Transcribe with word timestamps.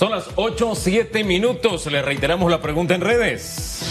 Son 0.00 0.12
las 0.12 0.30
8, 0.36 0.76
7 0.76 1.24
minutos. 1.24 1.84
Le 1.84 2.00
reiteramos 2.00 2.50
la 2.50 2.62
pregunta 2.62 2.94
en 2.94 3.02
redes. 3.02 3.82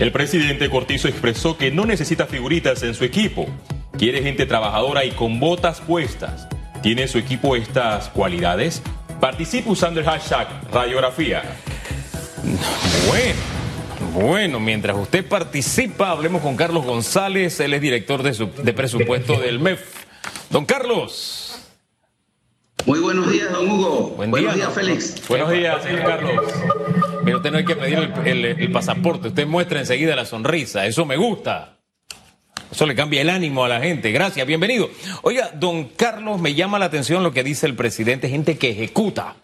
El 0.00 0.10
presidente 0.10 0.68
Cortizo 0.68 1.06
expresó 1.06 1.56
que 1.56 1.70
no 1.70 1.86
necesita 1.86 2.26
figuritas 2.26 2.82
en 2.82 2.94
su 2.94 3.04
equipo. 3.04 3.46
Quiere 3.96 4.24
gente 4.24 4.46
trabajadora 4.46 5.04
y 5.04 5.12
con 5.12 5.38
botas 5.38 5.80
puestas. 5.80 6.48
¿Tiene 6.82 7.06
su 7.06 7.18
equipo 7.18 7.54
estas 7.54 8.08
cualidades? 8.08 8.82
Participe 9.20 9.70
usando 9.70 10.00
el 10.00 10.06
hashtag 10.06 10.48
radiografía. 10.72 11.44
Bueno, 13.06 13.38
bueno, 14.14 14.58
mientras 14.58 14.96
usted 14.96 15.24
participa, 15.28 16.10
hablemos 16.10 16.42
con 16.42 16.56
Carlos 16.56 16.84
González, 16.84 17.60
él 17.60 17.74
es 17.74 17.80
director 17.80 18.24
de, 18.24 18.32
de 18.64 18.72
presupuesto 18.72 19.38
del 19.38 19.60
MEF. 19.60 19.80
Don 20.50 20.66
Carlos. 20.66 21.39
Muy 22.90 22.98
buenos 22.98 23.30
días, 23.30 23.52
don 23.52 23.70
Hugo. 23.70 24.14
buenos 24.16 24.52
días, 24.52 24.74
Félix. 24.74 25.28
Buenos 25.28 25.52
días, 25.52 25.80
señor 25.80 26.02
Carlos. 26.02 26.44
Pero 27.24 27.36
usted 27.36 27.52
no 27.52 27.58
hay 27.58 27.64
que 27.64 27.76
pedir 27.76 28.12
el, 28.24 28.72
pasaporte, 28.72 29.28
usted 29.28 29.46
muestra 29.46 29.78
enseguida 29.78 30.16
la 30.16 30.24
sonrisa, 30.24 30.84
eso 30.86 31.06
me 31.06 31.16
gusta. 31.16 31.76
Eso 32.68 32.86
le 32.86 32.96
cambia 32.96 33.20
el 33.20 33.30
ánimo 33.30 33.64
a 33.64 33.68
la 33.68 33.78
gente. 33.78 34.10
Gracias, 34.10 34.44
bienvenido. 34.44 34.90
Oiga, 35.22 35.52
don 35.54 35.84
Carlos, 35.84 36.40
me 36.40 36.54
llama 36.54 36.80
la 36.80 36.86
atención 36.86 37.22
lo 37.22 37.30
que 37.30 37.44
dice 37.44 37.64
el 37.66 37.76
presidente, 37.76 38.28
gente 38.28 38.58
que 38.58 38.70
ejecuta. 38.70 39.36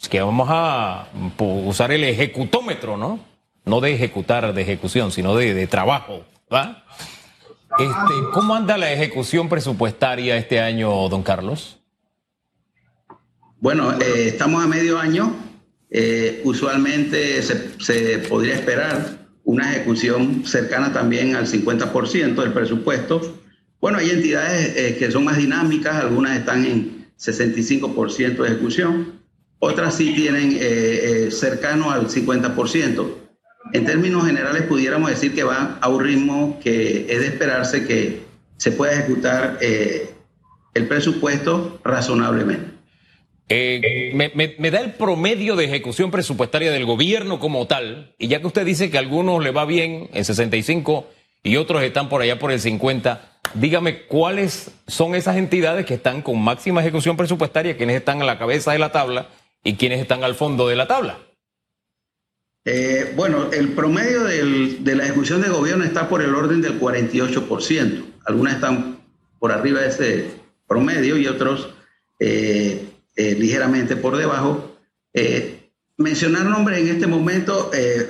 Es 0.00 0.08
que 0.08 0.22
vamos 0.22 0.48
a 0.50 1.08
usar 1.38 1.92
el 1.92 2.02
ejecutómetro, 2.02 2.96
¿no? 2.96 3.20
No 3.66 3.82
de 3.82 3.92
ejecutar, 3.92 4.54
de 4.54 4.62
ejecución, 4.62 5.12
sino 5.12 5.36
de, 5.36 5.52
de 5.52 5.66
trabajo. 5.66 6.22
¿va? 6.50 6.82
Este, 7.78 8.14
¿Cómo 8.32 8.54
anda 8.54 8.78
la 8.78 8.90
ejecución 8.90 9.50
presupuestaria 9.50 10.38
este 10.38 10.60
año, 10.60 11.10
don 11.10 11.22
Carlos? 11.22 11.76
Bueno, 13.58 13.98
eh, 14.00 14.28
estamos 14.28 14.62
a 14.62 14.66
medio 14.66 14.98
año. 14.98 15.34
Eh, 15.88 16.42
usualmente 16.44 17.40
se, 17.42 18.18
podría 18.28 18.54
esperar 18.54 19.26
una 19.44 19.72
ejecución 19.72 20.44
cercana 20.44 20.92
también 20.92 21.34
al 21.34 21.46
50% 21.46 22.34
del 22.34 22.52
presupuesto. 22.52 23.40
Bueno, 23.80 23.98
hay 23.98 24.10
entidades 24.10 24.76
eh, 24.76 24.96
que 24.98 25.10
son 25.10 25.24
más 25.24 25.38
dinámicas, 25.38 25.96
algunas 25.96 26.36
están 26.36 26.66
en 26.66 27.06
65% 27.18 28.36
de 28.36 28.46
ejecución, 28.46 29.20
otras 29.58 29.94
sí 29.94 30.12
tienen 30.14 31.30
cercano 31.30 31.90
al 31.90 32.08
50%. 32.08 33.14
En 33.72 33.86
términos 33.86 34.26
generales, 34.26 34.62
pudiéramos 34.64 35.08
decir 35.08 35.34
que 35.34 35.44
va 35.44 35.78
a 35.80 35.88
un 35.88 36.04
ritmo 36.04 36.60
que 36.62 37.06
es 37.08 37.20
de 37.20 37.26
esperarse 37.26 37.86
que 37.86 38.20
se 38.58 38.70
pueda 38.72 38.92
ejecutar 38.92 39.58
el 39.60 40.88
presupuesto 40.88 41.80
razonablemente. 41.84 42.75
Eh, 43.48 44.12
me, 44.12 44.70
da 44.70 44.80
el 44.80 44.94
promedio 44.94 45.54
de 45.54 45.66
ejecución 45.66 46.10
presupuestaria 46.10 46.72
del 46.72 46.84
gobierno 46.84 47.38
como 47.38 47.66
tal, 47.66 48.14
y 48.18 48.26
ya 48.26 48.40
que 48.40 48.46
usted 48.48 48.66
dice 48.66 48.90
que 48.90 48.96
a 48.96 49.00
algunos 49.00 49.42
le 49.42 49.52
va 49.52 49.64
bien 49.64 50.10
en 50.12 50.24
65 50.24 51.06
y 51.44 51.56
otros 51.56 51.82
están 51.84 52.08
por 52.08 52.22
allá 52.22 52.40
por 52.40 52.50
el 52.50 52.58
50, 52.58 53.38
dígame 53.54 54.02
cuáles 54.02 54.72
son 54.88 55.14
esas 55.14 55.36
entidades 55.36 55.86
que 55.86 55.94
están 55.94 56.22
con 56.22 56.42
máxima 56.42 56.80
ejecución 56.80 57.16
presupuestaria, 57.16 57.76
quienes 57.76 57.96
están 57.96 58.20
a 58.20 58.24
la 58.24 58.38
cabeza 58.38 58.72
de 58.72 58.80
la 58.80 58.90
tabla 58.90 59.28
y 59.62 59.74
quienes 59.74 60.00
están 60.00 60.24
al 60.24 60.34
fondo 60.34 60.66
de 60.66 60.74
la 60.74 60.88
tabla. 60.88 61.18
Eh, 62.64 63.12
bueno, 63.14 63.52
el 63.52 63.74
promedio 63.74 64.24
de 64.24 64.96
la 64.96 65.04
ejecución 65.04 65.40
de 65.40 65.50
gobierno 65.50 65.84
está 65.84 66.08
por 66.08 66.20
el 66.20 66.34
orden 66.34 66.62
del 66.62 66.80
48%. 66.80 68.04
Algunas 68.24 68.54
están 68.54 68.98
por 69.38 69.52
arriba 69.52 69.82
de 69.82 69.88
ese 69.88 70.30
promedio 70.66 71.16
y 71.16 71.28
otros 71.28 71.68
eh, 72.18 72.84
eh, 73.16 73.34
ligeramente 73.38 73.96
por 73.96 74.16
debajo. 74.16 74.76
Eh, 75.14 75.70
mencionar 75.96 76.44
nombres 76.44 76.80
en 76.80 76.88
este 76.88 77.06
momento 77.06 77.70
eh, 77.72 78.08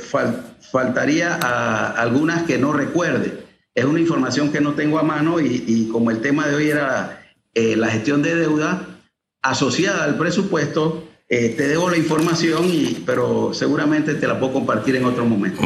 faltaría 0.71 1.35
a 1.35 1.93
algunas 1.93 2.43
que 2.43 2.59
no 2.59 2.73
recuerde. 2.73 3.45
Es 3.75 3.85
una 3.85 4.01
información 4.01 4.51
que 4.51 4.61
no 4.61 4.73
tengo 4.73 4.99
a 4.99 5.03
mano 5.03 5.39
y, 5.41 5.89
como 5.93 6.11
el 6.11 6.21
tema 6.21 6.49
de 6.49 6.55
hoy 6.57 6.71
era 6.71 7.23
la 7.55 7.89
gestión 7.89 8.23
de 8.23 8.35
deuda 8.35 8.87
asociada 9.43 10.05
al 10.05 10.17
presupuesto, 10.17 11.07
te 11.29 11.69
debo 11.69 11.91
la 11.91 11.99
información, 11.99 12.71
y, 12.71 13.03
pero 13.05 13.53
seguramente 13.53 14.15
te 14.15 14.27
la 14.27 14.41
puedo 14.41 14.55
compartir 14.55 14.97
en 14.97 15.05
otro 15.05 15.27
momento. 15.27 15.61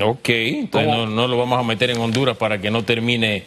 Ok, 0.00 0.28
entonces 0.28 0.88
no, 1.10 1.26
lo 1.26 1.36
vamos 1.36 1.58
a 1.58 1.64
meter 1.64 1.90
en 1.90 1.98
Honduras 1.98 2.36
para 2.36 2.60
que 2.60 2.70
no 2.70 2.84
termine 2.84 3.44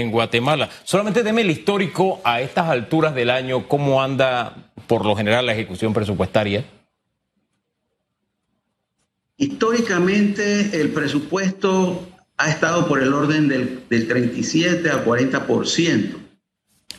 en 0.00 0.10
Guatemala. 0.10 0.68
Solamente 0.84 1.22
deme 1.22 1.42
el 1.42 1.50
histórico 1.50 2.20
a 2.24 2.40
estas 2.40 2.68
alturas 2.68 3.14
del 3.14 3.30
año, 3.30 3.68
cómo 3.68 4.02
anda 4.02 4.72
por 4.86 5.04
lo 5.04 5.16
general 5.16 5.46
la 5.46 5.52
ejecución 5.52 5.92
presupuestaria. 5.92 6.64
Históricamente 9.36 10.80
el 10.80 10.90
presupuesto 10.90 12.08
ha 12.38 12.50
estado 12.50 12.86
por 12.86 13.02
el 13.02 13.12
orden 13.12 13.48
del, 13.48 13.82
37 13.88 14.90
a 14.90 15.04
40%, 15.04 16.16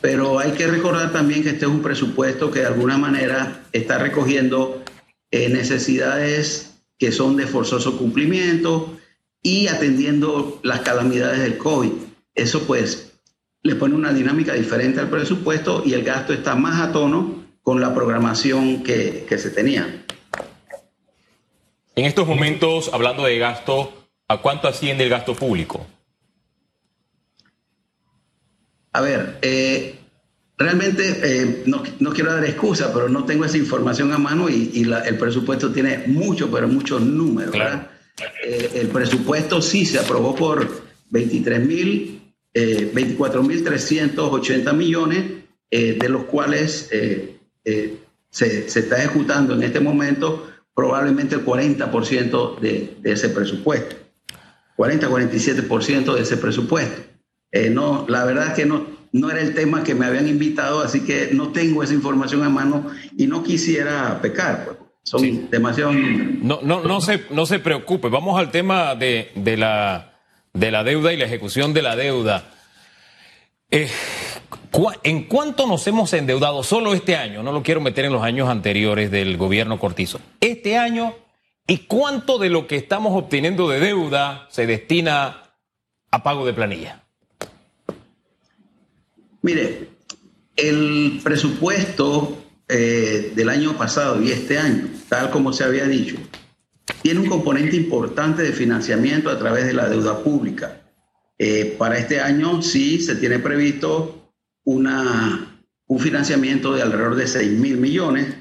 pero 0.00 0.38
hay 0.38 0.52
que 0.52 0.66
recordar 0.66 1.12
también 1.12 1.42
que 1.42 1.50
este 1.50 1.64
es 1.64 1.70
un 1.70 1.82
presupuesto 1.82 2.50
que 2.50 2.60
de 2.60 2.66
alguna 2.66 2.98
manera 2.98 3.64
está 3.72 3.98
recogiendo 3.98 4.82
eh, 5.30 5.48
necesidades 5.48 6.74
que 6.98 7.12
son 7.12 7.36
de 7.36 7.46
forzoso 7.46 7.96
cumplimiento 7.96 8.96
y 9.42 9.68
atendiendo 9.68 10.60
las 10.62 10.80
calamidades 10.80 11.40
del 11.40 11.58
COVID. 11.58 12.07
Eso 12.38 12.66
pues 12.68 13.12
le 13.62 13.74
pone 13.74 13.96
una 13.96 14.12
dinámica 14.12 14.54
diferente 14.54 15.00
al 15.00 15.10
presupuesto 15.10 15.82
y 15.84 15.94
el 15.94 16.04
gasto 16.04 16.32
está 16.32 16.54
más 16.54 16.80
a 16.80 16.92
tono 16.92 17.44
con 17.62 17.80
la 17.80 17.92
programación 17.92 18.84
que, 18.84 19.26
se 19.36 19.50
tenía. 19.50 20.04
En 21.96 22.04
estos 22.04 22.28
momentos, 22.28 22.90
hablando 22.92 23.24
de 23.24 23.38
gasto, 23.38 24.08
¿a 24.28 24.40
cuánto 24.40 24.68
asciende 24.68 25.02
el 25.02 25.10
gasto 25.10 25.34
público? 25.34 25.84
A 28.92 29.00
ver, 29.00 29.38
eh, 29.42 29.98
realmente 30.56 31.20
eh, 31.22 31.64
no, 31.66 31.82
quiero 32.12 32.32
dar 32.32 32.44
excusa, 32.44 32.92
pero 32.94 33.08
no 33.08 33.24
tengo 33.24 33.44
esa 33.44 33.58
información 33.58 34.12
a 34.12 34.18
mano 34.18 34.48
y, 34.48 34.88
el 35.04 35.18
presupuesto 35.18 35.72
tiene 35.72 36.04
mucho, 36.06 36.50
pero 36.52 36.68
muchos 36.68 37.02
números. 37.02 37.56
Eh, 38.44 38.70
el 38.76 38.88
presupuesto 38.88 39.60
sí 39.60 39.84
se 39.84 39.98
aprobó 39.98 40.36
por 40.36 40.86
23 41.10 41.66
mil 41.66 42.17
24.380 42.54 44.70
eh, 44.70 44.72
millones, 44.72 45.24
eh, 45.70 45.98
de 46.00 46.08
los 46.08 46.24
cuales 46.24 46.88
eh, 46.92 47.36
se, 48.30 48.66
está 48.66 48.96
ejecutando 48.98 49.54
en 49.54 49.62
este 49.62 49.80
momento 49.80 50.48
probablemente 50.74 51.34
el 51.34 51.44
40% 51.44 52.58
de, 52.60 52.96
de, 53.00 53.12
ese 53.12 53.28
presupuesto. 53.30 53.96
40-47% 54.76 56.14
de 56.14 56.22
ese 56.22 56.36
presupuesto. 56.36 57.02
no, 57.70 58.06
la 58.08 58.24
verdad 58.24 58.48
es 58.48 58.54
que 58.54 58.64
no, 58.64 58.86
no 59.12 59.30
era 59.30 59.40
el 59.40 59.54
tema 59.54 59.82
que 59.82 59.94
me 59.94 60.06
habían 60.06 60.28
invitado, 60.28 60.80
así 60.80 61.00
que 61.00 61.30
no 61.32 61.48
tengo 61.48 61.82
esa 61.82 61.94
información 61.94 62.44
a 62.44 62.48
mano 62.48 62.86
y 63.16 63.26
no 63.26 63.42
quisiera 63.42 64.20
pecar. 64.22 64.66
Pues. 64.66 64.78
Son 65.02 65.50
demasiado... 65.50 65.92
No, 65.92 66.60
no, 66.62 66.82
no, 66.82 67.00
se, 67.00 67.24
no 67.30 67.46
se 67.46 67.58
preocupe, 67.58 68.08
vamos 68.08 68.38
al 68.38 68.50
tema 68.50 68.94
de, 68.94 69.32
de 69.34 69.56
la 69.56 70.07
de 70.58 70.70
la 70.72 70.82
deuda 70.82 71.12
y 71.12 71.16
la 71.16 71.26
ejecución 71.26 71.72
de 71.72 71.82
la 71.82 71.94
deuda. 71.94 72.50
Eh, 73.70 73.88
¿En 75.02 75.24
cuánto 75.24 75.66
nos 75.66 75.86
hemos 75.86 76.12
endeudado 76.12 76.62
solo 76.62 76.94
este 76.94 77.16
año? 77.16 77.42
No 77.42 77.52
lo 77.52 77.62
quiero 77.62 77.80
meter 77.80 78.04
en 78.04 78.12
los 78.12 78.22
años 78.22 78.48
anteriores 78.48 79.10
del 79.10 79.36
gobierno 79.36 79.78
Cortizo. 79.78 80.20
Este 80.40 80.76
año, 80.76 81.14
¿y 81.66 81.78
cuánto 81.78 82.38
de 82.38 82.50
lo 82.50 82.66
que 82.66 82.76
estamos 82.76 83.16
obteniendo 83.16 83.68
de 83.68 83.80
deuda 83.80 84.46
se 84.50 84.66
destina 84.66 85.44
a 86.10 86.22
pago 86.22 86.44
de 86.44 86.52
planilla? 86.52 87.02
Mire, 89.42 89.88
el 90.56 91.20
presupuesto 91.22 92.38
eh, 92.68 93.32
del 93.34 93.48
año 93.48 93.76
pasado 93.76 94.22
y 94.22 94.32
este 94.32 94.58
año, 94.58 94.88
tal 95.08 95.30
como 95.30 95.52
se 95.52 95.64
había 95.64 95.84
dicho, 95.84 96.16
tiene 97.02 97.20
un 97.20 97.26
componente 97.26 97.76
importante 97.76 98.42
de 98.42 98.52
financiamiento 98.52 99.30
a 99.30 99.38
través 99.38 99.66
de 99.66 99.74
la 99.74 99.88
deuda 99.88 100.22
pública. 100.22 100.82
Eh, 101.38 101.76
para 101.78 101.98
este 101.98 102.20
año 102.20 102.62
sí 102.62 103.00
se 103.00 103.16
tiene 103.16 103.38
previsto 103.38 104.32
una, 104.64 105.62
un 105.86 106.00
financiamiento 106.00 106.72
de 106.72 106.82
alrededor 106.82 107.14
de 107.14 107.26
6 107.26 107.52
mil 107.58 107.76
millones, 107.76 108.34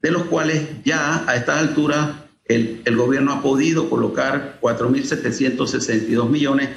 de 0.00 0.10
los 0.10 0.24
cuales 0.24 0.62
ya 0.84 1.24
a 1.28 1.36
esta 1.36 1.58
altura 1.58 2.28
el, 2.44 2.82
el 2.84 2.96
gobierno 2.96 3.32
ha 3.32 3.42
podido 3.42 3.90
colocar 3.90 4.58
4.762 4.60 6.28
millones 6.28 6.68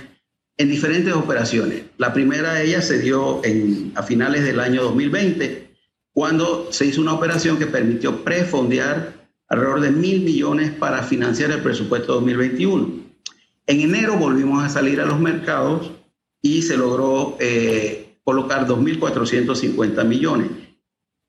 en 0.57 0.69
diferentes 0.69 1.13
operaciones. 1.13 1.83
La 1.97 2.13
primera 2.13 2.53
de 2.53 2.65
ellas 2.65 2.87
se 2.87 2.99
dio 2.99 3.43
en, 3.43 3.91
a 3.95 4.03
finales 4.03 4.43
del 4.43 4.59
año 4.59 4.83
2020, 4.83 5.69
cuando 6.13 6.71
se 6.71 6.85
hizo 6.85 7.01
una 7.01 7.13
operación 7.13 7.57
que 7.57 7.67
permitió 7.67 8.23
prefondear 8.23 9.20
alrededor 9.51 9.81
de 9.81 9.91
mil 9.91 10.21
millones 10.21 10.71
para 10.71 11.03
financiar 11.03 11.51
el 11.51 11.61
presupuesto 11.61 12.13
2021. 12.13 13.01
En 13.67 13.81
enero 13.81 14.15
volvimos 14.15 14.63
a 14.63 14.69
salir 14.69 15.01
a 15.01 15.05
los 15.05 15.19
mercados 15.19 15.91
y 16.41 16.61
se 16.61 16.77
logró 16.77 17.35
eh, 17.41 18.15
colocar 18.23 18.65
2.450 18.65 20.05
millones. 20.05 20.47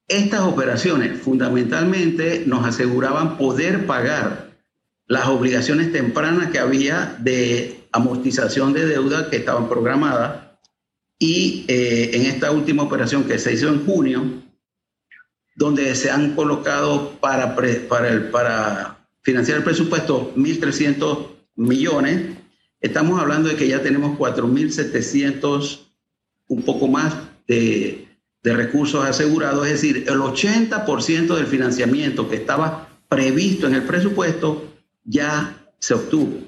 Estas 0.07 0.43
operaciones 0.43 1.21
fundamentalmente 1.21 2.45
nos 2.47 2.65
aseguraban 2.65 3.37
poder 3.39 3.87
pagar 3.87 4.53
las 5.09 5.27
obligaciones 5.27 5.91
tempranas 5.91 6.53
que 6.53 6.61
había 6.61 7.17
de 7.19 7.89
amortización 7.91 8.73
de 8.73 8.87
deuda 8.87 9.31
que 9.31 9.39
estaban 9.39 9.69
programadas 9.69 10.43
y 11.19 11.65
eh, 11.67 12.11
en 12.15 12.23
esta 12.23 12.53
última 12.53 12.85
operación 12.85 13.25
que 13.25 13.41
se 13.41 13.53
hizo 13.53 13.67
en 13.69 13.85
junio, 13.85 14.43
donde 15.55 15.95
se 15.95 16.11
han 16.11 16.35
colocado 16.35 17.13
para, 17.21 17.55
para, 17.55 18.09
el, 18.09 18.31
para 18.31 19.07
financiar 19.23 19.59
el 19.59 19.65
presupuesto 19.65 20.33
1.300 20.37 21.27
millones, 21.57 22.37
estamos 22.81 23.21
hablando 23.21 23.49
de 23.49 23.57
que 23.57 23.69
ya 23.69 23.83
tenemos 23.83 24.19
4.700, 24.19 25.81
un 26.49 26.63
poco 26.63 26.89
más 26.89 27.15
de, 27.47 28.09
de 28.43 28.55
recursos 28.55 29.05
asegurados, 29.05 29.67
es 29.67 29.75
decir, 29.75 30.05
el 30.09 30.19
80% 30.19 31.35
del 31.35 31.47
financiamiento 31.47 32.29
que 32.29 32.37
estaba 32.37 32.89
previsto 33.09 33.67
en 33.67 33.75
el 33.75 33.83
presupuesto 33.83 34.65
ya 35.05 35.57
se 35.79 35.95
obtuvo. 35.95 36.39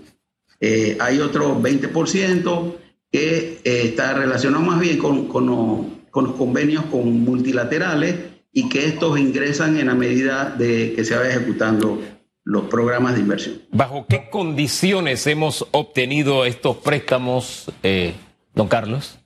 Eh, 0.60 0.96
hay 1.00 1.18
otro 1.18 1.60
20% 1.60 2.76
que 3.12 3.60
eh, 3.62 3.82
está 3.84 4.14
relacionado 4.14 4.64
más 4.64 4.80
bien 4.80 4.98
con, 4.98 5.28
con, 5.28 5.46
los 5.46 6.32
convenios 6.36 6.84
con 6.86 7.20
multilaterales 7.20 8.14
y 8.56 8.68
que 8.68 8.86
estos 8.86 9.18
ingresan 9.18 9.76
en 9.76 9.88
la 9.88 9.94
medida 9.94 10.54
de 10.56 10.94
que 10.94 11.04
se 11.04 11.16
vaya 11.16 11.30
ejecutando 11.30 12.00
los 12.44 12.64
programas 12.66 13.14
de 13.14 13.20
inversión. 13.20 13.62
¿Bajo 13.72 14.06
qué 14.08 14.28
condiciones 14.30 15.26
hemos 15.26 15.66
obtenido 15.72 16.44
estos 16.44 16.76
préstamos, 16.76 17.70
eh, 17.82 18.14
don 18.54 18.68
Carlos? 18.68 19.18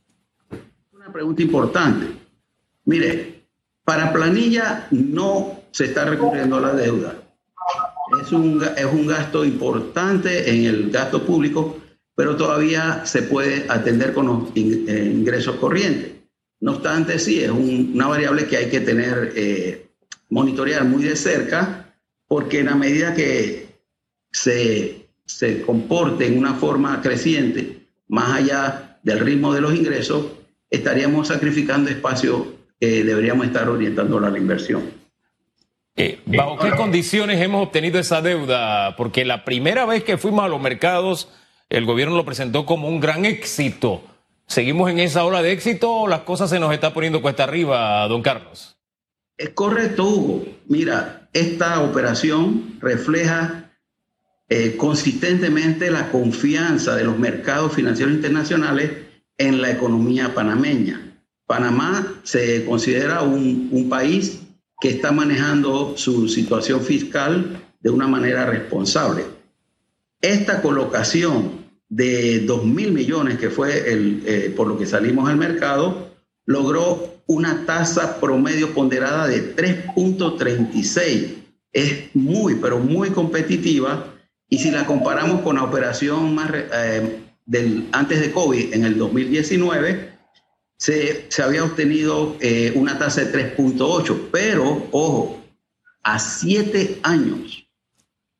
Una 0.93 1.13
pregunta 1.13 1.43
importante. 1.43 2.07
Mire, 2.87 3.45
para 3.85 4.13
planilla 4.13 4.89
no 4.91 5.61
se 5.73 5.87
está 5.87 6.07
recurriendo 6.07 6.57
a 6.57 6.61
la 6.61 6.73
deuda. 6.73 7.15
Es 8.23 8.33
un, 8.33 8.63
es 8.77 8.87
un 8.87 9.07
gasto 9.07 9.45
importante 9.45 10.51
en 10.51 10.65
el 10.65 10.91
gasto 10.91 11.23
público, 11.23 11.77
pero 12.15 12.35
todavía 12.35 13.05
se 13.05 13.23
puede 13.23 13.67
atender 13.69 14.15
con 14.15 14.27
los 14.27 14.43
eh, 14.55 15.13
ingresos 15.15 15.57
corrientes. 15.57 16.18
No 16.61 16.73
obstante, 16.73 17.19
sí, 17.19 17.41
es 17.41 17.51
una 17.51 18.09
variable 18.09 18.47
que 18.47 18.57
hay 18.57 18.69
que 18.69 18.81
tener, 18.81 19.33
eh, 19.37 19.87
monitorear 20.29 20.85
muy 20.85 21.05
de 21.05 21.17
cerca, 21.17 21.95
porque 22.27 22.61
en 22.61 22.67
la 22.67 22.75
medida 22.75 23.15
que 23.15 23.69
se, 24.33 25.09
se 25.25 25.63
comporte 25.63 26.27
en 26.27 26.39
una 26.39 26.55
forma 26.55 27.01
creciente, 27.01 27.87
más 28.09 28.33
allá 28.33 28.99
del 29.03 29.21
ritmo 29.21 29.55
de 29.55 29.61
los 29.61 29.75
ingresos, 29.75 30.27
estaríamos 30.71 31.29
sacrificando 31.29 31.91
espacio 31.91 32.59
que 32.81 33.05
deberíamos 33.05 33.47
estar 33.47 33.69
orientando 33.69 34.19
a 34.19 34.31
la 34.31 34.39
inversión. 34.39 34.99
Eh, 35.97 36.21
¿Bajo 36.27 36.59
qué 36.59 36.71
condiciones 36.71 37.41
hemos 37.43 37.67
obtenido 37.67 37.99
esa 37.99 38.23
deuda? 38.23 38.95
Porque 38.97 39.25
la 39.25 39.45
primera 39.45 39.85
vez 39.85 40.05
que 40.05 40.17
fuimos 40.17 40.45
a 40.45 40.49
los 40.49 40.61
mercados, 40.61 41.29
el 41.71 41.87
gobierno 41.87 42.17
lo 42.17 42.25
presentó 42.25 42.67
como 42.67 42.89
un 42.89 43.01
gran 43.01 43.25
éxito. 43.25 44.03
¿Seguimos 44.49 44.91
en 44.91 44.99
esa 44.99 45.25
ola 45.27 45.43
de 45.43 45.53
éxito 45.53 45.93
o 45.93 46.09
las 46.09 46.23
cosas 46.23 46.49
se 46.49 46.59
nos 46.59 46.73
está 46.73 46.95
poniendo 46.95 47.21
cuesta 47.21 47.45
arriba, 47.45 48.09
don 48.09 48.23
Carlos? 48.23 48.79
Es 49.37 49.51
correcto, 49.51 50.05
Hugo. 50.05 50.47
Mira, 50.67 51.29
esta 51.35 51.83
operación 51.83 52.79
refleja 52.81 53.71
eh, 54.49 54.77
consistentemente 54.79 55.91
la 55.91 56.11
confianza 56.11 56.97
de 56.97 57.05
los 57.05 57.19
mercados 57.19 57.75
financieros 57.75 58.15
internacionales 58.15 58.91
en 59.37 59.61
la 59.61 59.71
economía 59.71 60.35
panameña. 60.35 61.15
Panamá 61.47 62.15
se 62.23 62.65
considera 62.65 63.21
un, 63.21 63.69
un 63.71 63.89
país 63.91 64.41
que 64.81 64.89
está 64.89 65.13
manejando 65.13 65.95
su 65.99 66.27
situación 66.27 66.81
fiscal 66.81 67.63
de 67.81 67.91
una 67.91 68.09
manera 68.09 68.47
responsable. 68.47 69.25
Esta 70.23 70.63
colocación 70.63 71.58
de 71.89 72.41
2 72.41 72.65
mil 72.65 72.93
millones, 72.93 73.39
que 73.39 73.51
fue 73.51 73.91
el, 73.91 74.23
eh, 74.27 74.53
por 74.57 74.67
lo 74.67 74.79
que 74.79 74.87
salimos 74.87 75.29
al 75.29 75.37
mercado, 75.37 76.11
logró 76.47 77.23
una 77.27 77.65
tasa 77.67 78.21
promedio 78.21 78.75
ponderada 78.75 79.27
de 79.27 79.55
3.36. 79.55 81.35
Es 81.73 82.15
muy, 82.15 82.57
pero 82.57 82.79
muy 82.79 83.11
competitiva. 83.11 84.15
Y 84.49 84.59
si 84.59 84.71
la 84.71 84.87
comparamos 84.87 85.43
con 85.43 85.57
la 85.57 85.65
operación 85.65 86.35
más, 86.35 86.51
eh, 86.55 87.21
del, 87.45 87.89
antes 87.93 88.21
de 88.21 88.33
COVID 88.33 88.75
en 88.75 88.85
el 88.85 88.97
2019, 88.99 90.13
se, 90.79 91.29
había 91.43 91.65
obtenido 91.65 92.37
eh, 92.41 92.73
una 92.75 92.99
tasa 92.99 93.25
de 93.25 93.57
3.8, 93.57 94.29
pero 94.31 94.87
ojo, 94.93 95.45
a 96.03 96.19
7 96.19 97.01
años 97.03 97.69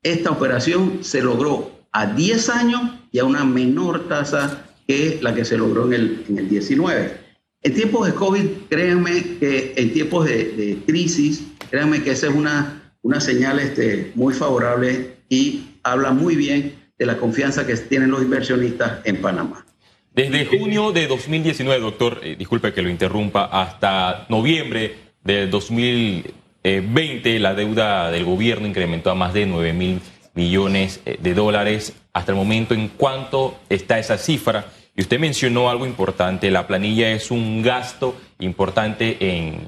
esta 0.01 0.31
operación 0.31 1.03
se 1.03 1.21
logró 1.21 1.71
a 1.91 2.05
10 2.05 2.49
años 2.49 2.98
y 3.11 3.19
a 3.19 3.25
una 3.25 3.45
menor 3.45 4.07
tasa 4.07 4.65
que 4.87 5.19
la 5.21 5.33
que 5.35 5.45
se 5.45 5.57
logró 5.57 5.85
en 5.85 5.93
el, 5.93 6.25
en 6.29 6.37
el 6.39 6.49
19. 6.49 7.29
En 7.61 7.73
tiempos 7.73 8.07
de 8.07 8.13
COVID, 8.13 8.45
créanme 8.69 9.37
que 9.39 9.73
en 9.75 9.91
tiempos 9.93 10.25
de, 10.25 10.79
crisis, 10.87 11.43
créanme 11.69 12.01
que 12.01 12.11
esa 12.11 12.27
es 12.27 12.33
una, 12.33 12.93
una 13.01 13.19
señal 13.19 13.59
este, 13.59 14.11
muy 14.15 14.33
favorable 14.33 15.17
y 15.29 15.63
habla 15.83 16.11
muy 16.11 16.35
bien 16.35 16.73
de 16.97 17.05
la 17.05 17.17
confianza 17.17 17.67
que 17.67 17.75
tienen 17.75 18.11
los 18.11 18.21
inversionistas 18.21 19.01
en 19.05 19.17
Panamá. 19.17 19.65
Desde 20.13 20.45
junio 20.45 20.91
de 20.91 21.07
2019, 21.07 21.81
doctor, 21.81 22.19
eh, 22.23 22.35
disculpe 22.37 22.73
que 22.73 22.81
lo 22.81 22.89
interrumpa, 22.89 23.45
hasta 23.45 24.25
noviembre 24.29 24.95
de 25.23 25.47
2020, 25.47 27.39
la 27.39 27.53
deuda 27.53 28.09
del 28.09 28.25
gobierno 28.25 28.67
incrementó 28.67 29.11
a 29.11 29.15
más 29.15 29.33
de 29.33 29.45
9 29.45 29.73
mil 29.73 30.01
millones 30.33 31.01
eh, 31.05 31.17
de 31.21 31.33
dólares. 31.33 31.93
Hasta 32.13 32.31
el 32.31 32.37
momento, 32.37 32.73
¿en 32.73 32.89
cuánto 32.89 33.59
está 33.69 33.99
esa 33.99 34.17
cifra? 34.17 34.65
Y 34.95 35.01
usted 35.01 35.19
mencionó 35.19 35.69
algo 35.69 35.85
importante, 35.85 36.51
la 36.51 36.67
planilla 36.67 37.11
es 37.11 37.31
un 37.31 37.61
gasto 37.61 38.15
importante 38.39 39.17
en, 39.19 39.67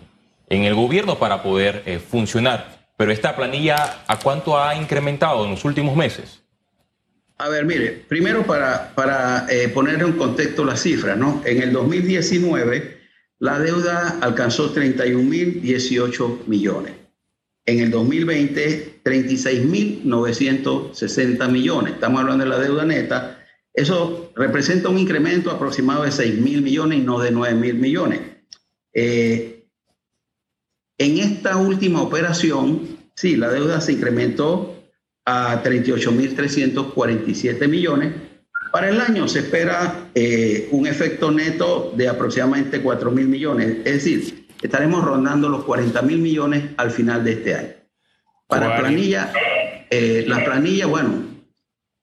en 0.50 0.64
el 0.64 0.76
gobierno 0.76 1.18
para 1.18 1.42
poder 1.42 1.84
eh, 1.86 2.00
funcionar. 2.00 2.82
Pero 2.98 3.12
esta 3.12 3.36
planilla, 3.36 4.04
¿a 4.08 4.20
cuánto 4.20 4.60
ha 4.60 4.76
incrementado 4.76 5.46
en 5.46 5.52
los 5.52 5.66
últimos 5.66 5.96
meses? 5.96 6.42
A 7.38 7.50
ver, 7.50 7.66
mire, 7.66 8.04
primero 8.08 8.44
para, 8.44 8.94
para 8.94 9.48
eh, 9.50 9.70
poner 9.70 10.00
en 10.02 10.12
contexto 10.14 10.64
las 10.64 10.82
cifras, 10.82 11.18
¿no? 11.18 11.42
En 11.46 11.64
el 11.64 11.74
2019 11.74 13.02
la 13.40 13.58
deuda 13.58 14.20
alcanzó 14.22 14.72
31.018 14.76 16.46
millones. 16.46 16.94
En 17.66 17.80
el 17.80 17.90
2020, 17.92 19.02
36.960 19.04 21.50
millones. 21.50 21.94
Estamos 21.94 22.22
hablando 22.22 22.44
de 22.44 22.50
la 22.50 22.60
deuda 22.60 22.86
neta. 22.86 23.38
Eso 23.74 24.32
representa 24.36 24.90
un 24.90 24.98
incremento 24.98 25.52
aproximado 25.52 26.04
de 26.04 26.10
6.000 26.10 26.62
millones 26.62 27.00
y 27.00 27.02
no 27.02 27.20
de 27.20 27.32
9.000 27.32 27.74
millones. 27.76 28.20
Eh, 28.94 29.66
en 30.98 31.18
esta 31.18 31.58
última 31.58 32.02
operación, 32.02 32.98
sí, 33.16 33.36
la 33.36 33.50
deuda 33.50 33.82
se 33.82 33.94
incrementó 33.94 34.76
a 35.26 35.64
38.347 35.64 37.68
millones. 37.68 38.14
Para 38.72 38.90
el 38.90 39.02
año 39.02 39.28
se 39.28 39.40
espera 39.40 40.10
eh, 40.16 40.70
un 40.72 40.88
efecto 40.88 41.32
neto 41.32 41.94
de 41.96 42.08
aproximadamente 42.08 42.84
4.000 42.84 43.26
millones, 43.26 43.78
es 43.86 44.04
decir, 44.04 44.41
estaremos 44.62 45.04
rondando 45.04 45.50
los 45.50 45.66
40.000 45.66 46.04
millones 46.18 46.72
al 46.78 46.92
final 46.92 47.24
de 47.24 47.32
este 47.34 47.56
año. 47.56 47.74
Para 48.48 48.78
planilla, 48.78 49.32
eh, 49.90 50.26
la 50.28 50.44
planilla, 50.44 50.86
bueno, 50.88 51.24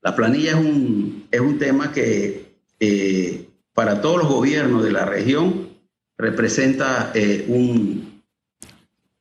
la 0.00 0.16
planilla 0.16 0.50
es 0.52 0.56
un, 0.56 1.28
es 1.30 1.40
un 1.40 1.58
tema 1.58 1.92
que 1.92 2.54
eh, 2.80 3.48
para 3.74 4.00
todos 4.00 4.18
los 4.18 4.28
gobiernos 4.28 4.82
de 4.82 4.92
la 4.92 5.04
región 5.04 5.68
representa 6.16 7.12
un, 7.46 8.22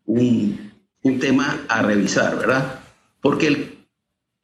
un, 0.06 0.72
un 1.03 1.20
tema 1.20 1.65
a 1.67 1.82
revisar, 1.82 2.38
¿verdad? 2.38 2.79
Porque 3.22 3.48
el, 3.48 3.77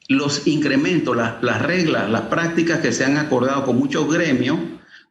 los 0.08 0.48
incrementos, 0.48 1.16
las, 1.16 1.62
reglas, 1.62 2.10
las 2.10 2.24
prácticas 2.24 2.80
que 2.80 2.92
se 2.92 3.06
han 3.06 3.18
acordado 3.18 3.66
con 3.66 3.78
muchos 3.78 4.12
gremios 4.12 4.60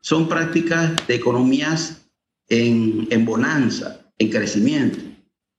son 0.01 0.29
prácticas 0.29 0.93
de 1.07 1.15
economías 1.15 2.02
en, 2.53 3.25
bonanza, 3.25 4.01
en 4.19 4.31
crecimiento. 4.31 4.99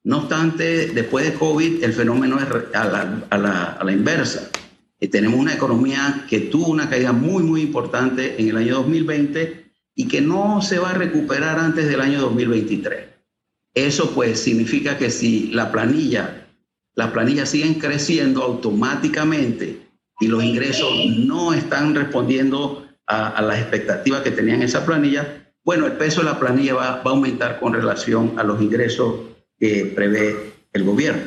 No 0.04 0.20
obstante, 0.20 0.88
después 0.88 1.26
de 1.26 1.34
COVID 1.38 1.84
el 1.84 1.94
fenómeno 1.94 2.38
es 2.40 2.48
a 2.76 3.78
la, 3.84 3.92
inversa. 3.92 4.50
Eh, 5.00 5.08
tenemos 5.08 5.40
una 5.40 5.54
economía 5.54 6.26
que 6.30 6.40
tuvo 6.40 6.68
una 6.68 6.90
caída 6.90 7.12
muy, 7.12 7.44
muy 7.44 7.62
importante 7.62 8.36
en 8.40 8.50
el 8.50 8.58
año 8.58 8.76
2020 8.76 9.72
y 9.96 10.08
que 10.08 10.22
no 10.22 10.62
se 10.62 10.80
va 10.80 10.92
a 10.92 10.94
recuperar 10.94 11.60
antes 11.60 11.88
del 11.88 12.02
año 12.02 12.22
2023. 12.22 13.06
Eso 13.74 14.12
pues 14.12 14.40
significa 14.40 14.98
que 14.98 15.10
si 15.10 15.48
la 15.48 15.72
planilla 15.72 16.44
las 16.96 17.12
planillas 17.12 17.50
siguen 17.50 17.76
creciendo 17.76 18.44
automáticamente 18.44 19.88
y 20.20 20.28
los 20.28 20.44
ingresos 20.44 20.90
no 21.18 21.54
están 21.54 21.96
respondiendo 21.96 22.88
a, 23.08 23.42
las 23.42 23.60
expectativas 23.60 24.22
que 24.22 24.32
tenían 24.32 24.62
esa 24.62 24.86
planilla, 24.86 25.43
bueno, 25.64 25.86
el 25.88 25.94
peso 25.94 26.22
de 26.22 26.26
la 26.26 26.40
planilla 26.40 26.74
va, 26.76 26.88
a 26.90 27.02
aumentar 27.04 27.60
con 27.60 27.74
relación 27.74 28.34
a 28.38 28.44
los 28.44 28.62
ingresos 28.62 29.16
que 29.60 29.86
prevé 29.86 30.54
el 30.74 30.84
gobierno. 30.84 31.24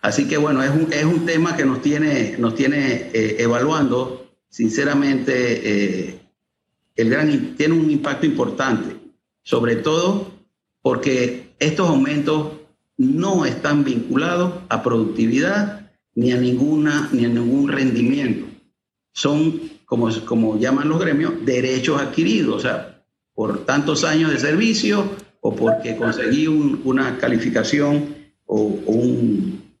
Así 0.00 0.28
que 0.28 0.36
bueno, 0.36 0.62
es 0.62 0.70
un, 0.70 0.92
es 0.92 1.04
un 1.04 1.26
tema 1.26 1.56
que 1.56 1.64
nos 1.64 1.80
tiene, 1.82 2.36
nos 2.38 2.54
tiene 2.54 3.10
eh, 3.12 3.36
evaluando, 3.38 4.30
sinceramente, 4.48 5.32
eh, 6.04 6.20
el 6.96 7.10
gran, 7.10 7.56
tiene 7.56 7.74
un 7.74 7.90
impacto 7.90 8.26
importante, 8.26 8.96
sobre 9.42 9.76
todo 9.76 10.32
porque 10.82 11.54
estos 11.58 11.88
aumentos 11.88 12.52
no 12.96 13.44
están 13.44 13.84
vinculados 13.84 14.54
a 14.68 14.82
productividad 14.82 15.90
ni 16.14 16.32
a, 16.32 16.36
ninguna, 16.36 17.08
ni 17.12 17.24
a 17.24 17.28
ningún 17.28 17.68
rendimiento. 17.68 18.46
Son, 19.12 19.60
como, 19.84 20.10
como 20.24 20.58
llaman 20.58 20.88
los 20.88 21.00
gremios, 21.00 21.34
derechos 21.44 22.00
adquiridos, 22.00 22.56
o 22.56 22.60
sea, 22.60 22.91
por 23.34 23.64
tantos 23.64 24.04
años 24.04 24.30
de 24.30 24.38
servicio 24.38 25.16
o 25.40 25.54
porque 25.54 25.96
conseguí 25.96 26.46
una 26.46 27.18
calificación 27.18 28.14
o, 28.46 28.62
un, 28.62 29.76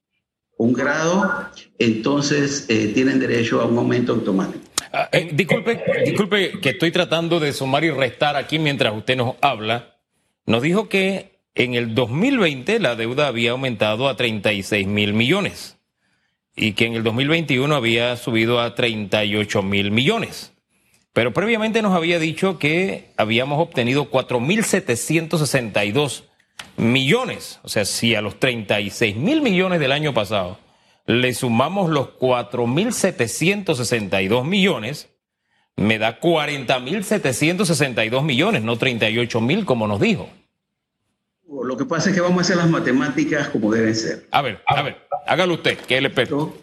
un, 0.56 0.72
grado, 0.72 1.48
entonces 1.78 2.66
eh, 2.68 2.90
tienen 2.94 3.20
derecho 3.20 3.60
a 3.60 3.66
un 3.66 3.78
aumento 3.78 4.12
automático. 4.12 4.64
Ah, 4.92 5.08
eh, 5.12 5.30
disculpe, 5.32 5.82
disculpe 6.04 6.60
que 6.60 6.70
estoy 6.70 6.90
tratando 6.90 7.40
de 7.40 7.52
sumar 7.52 7.84
y 7.84 7.90
restar 7.90 8.36
aquí 8.36 8.58
mientras 8.58 8.94
usted 8.94 9.16
nos 9.16 9.36
habla. 9.40 9.96
Nos 10.46 10.62
dijo 10.62 10.88
que 10.88 11.40
en 11.54 11.74
el 11.74 11.94
2020 11.94 12.78
la 12.80 12.96
deuda 12.96 13.26
había 13.26 13.52
aumentado 13.52 14.08
a 14.08 14.16
36 14.16 14.86
mil 14.86 15.12
millones 15.12 15.78
y 16.56 16.72
que 16.72 16.86
en 16.86 16.94
el 16.94 17.02
2021 17.02 17.74
había 17.74 18.16
subido 18.16 18.60
a 18.60 18.74
38 18.74 19.62
mil 19.62 19.90
millones. 19.90 20.52
Pero 21.12 21.32
previamente 21.32 21.82
nos 21.82 21.94
había 21.94 22.18
dicho 22.18 22.58
que 22.58 23.12
habíamos 23.16 23.60
obtenido 23.60 24.10
4.762 24.10 26.24
millones. 26.76 27.60
O 27.62 27.68
sea, 27.68 27.84
si 27.84 28.14
a 28.14 28.22
los 28.22 28.40
36 28.40 29.16
mil 29.16 29.42
millones 29.42 29.80
del 29.80 29.92
año 29.92 30.14
pasado 30.14 30.58
le 31.06 31.34
sumamos 31.34 31.90
los 31.90 32.16
4.762 32.18 34.44
millones, 34.44 35.10
me 35.76 35.98
da 35.98 36.18
40.762 36.20 38.22
millones, 38.22 38.62
no 38.62 38.78
38 38.78 39.40
mil 39.40 39.66
como 39.66 39.86
nos 39.86 40.00
dijo. 40.00 40.30
Lo 41.64 41.76
que 41.76 41.84
pasa 41.84 42.08
es 42.08 42.14
que 42.14 42.22
vamos 42.22 42.38
a 42.38 42.40
hacer 42.42 42.56
las 42.56 42.70
matemáticas 42.70 43.48
como 43.48 43.70
deben 43.70 43.94
ser. 43.94 44.26
A 44.30 44.40
ver, 44.40 44.62
a 44.66 44.80
ver, 44.82 45.06
hágalo 45.26 45.52
usted, 45.54 45.76
¿qué 45.78 46.00
le 46.00 46.08
espero? 46.08 46.56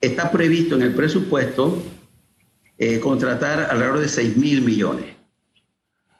Está 0.00 0.30
previsto 0.30 0.76
en 0.76 0.82
el 0.82 0.94
presupuesto 0.94 1.82
eh, 2.78 3.00
contratar 3.00 3.68
alrededor 3.70 4.00
de 4.00 4.08
6 4.08 4.36
mil 4.36 4.62
millones. 4.62 5.06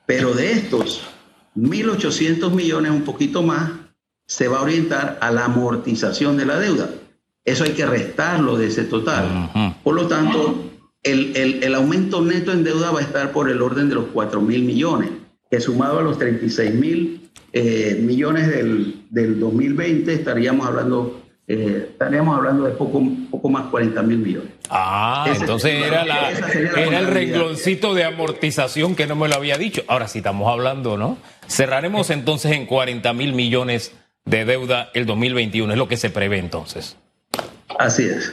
Pero 0.07 0.33
de 0.35 0.53
estos, 0.53 1.03
1.800 1.57 2.51
millones, 2.53 2.93
un 2.93 3.03
poquito 3.03 3.43
más, 3.43 3.73
se 4.27 4.49
va 4.49 4.59
a 4.59 4.63
orientar 4.63 5.19
a 5.21 5.31
la 5.31 5.45
amortización 5.45 6.37
de 6.37 6.47
la 6.47 6.59
deuda. 6.59 6.91
Eso 7.45 7.65
hay 7.65 7.73
que 7.73 7.87
restarlo 7.87 8.57
de 8.57 8.67
ese 8.67 8.85
total. 8.85 9.51
Por 9.85 9.95
lo 9.95 10.07
tanto, 10.09 10.71
el, 11.03 11.37
el, 11.37 11.75
aumento 11.75 12.21
neto 12.21 12.53
en 12.53 12.65
deuda 12.65 12.91
va 12.91 13.01
a 13.01 13.03
estar 13.03 13.31
por 13.33 13.49
el 13.49 13.63
orden 13.63 13.89
de 13.89 13.95
los 13.95 14.07
4 14.07 14.41
mil 14.41 14.65
millones, 14.65 15.11
que 15.49 15.61
sumado 15.61 16.01
a 16.01 16.03
los 16.03 16.19
36 16.19 16.75
mil 16.75 17.31
eh, 17.53 18.01
millones 18.03 18.49
del, 18.49 19.05
del 19.11 19.39
2020, 19.39 20.13
estaríamos 20.13 20.67
hablando 20.67 21.23
eh, 21.49 21.89
estaríamos 21.91 22.37
hablando 22.37 22.65
de 22.65 22.73
poco, 22.73 23.03
poco 23.31 23.49
más 23.49 23.67
40 23.71 24.03
mil 24.03 24.19
millones. 24.19 24.51
Ah, 24.69 25.27
entonces 25.33 25.85
era, 25.85 26.05
la, 26.05 26.31
era 26.31 26.99
el 26.99 27.07
rengloncito 27.07 27.95
de 27.95 28.05
amortización 28.05 28.97
que 28.97 29.07
no 29.07 29.15
me 29.15 29.29
lo 29.29 29.37
había 29.37 29.57
dicho. 29.57 29.83
Ahora 29.87 30.09
sí 30.09 30.19
estamos 30.19 30.51
hablando, 30.51 30.97
¿no? 30.97 31.19
Cerraremos 31.49 32.11
entonces 32.11 32.53
en 32.53 32.67
40 32.67 33.13
mil 33.13 33.33
millones 33.33 33.93
de 34.25 34.45
deuda 34.45 34.91
el 34.93 35.07
2021, 35.07 35.73
es 35.73 35.79
lo 35.79 35.87
que 35.87 35.97
se 35.97 36.11
prevé 36.11 36.39
entonces. 36.39 36.97
Así 37.79 38.05
es. 38.05 38.33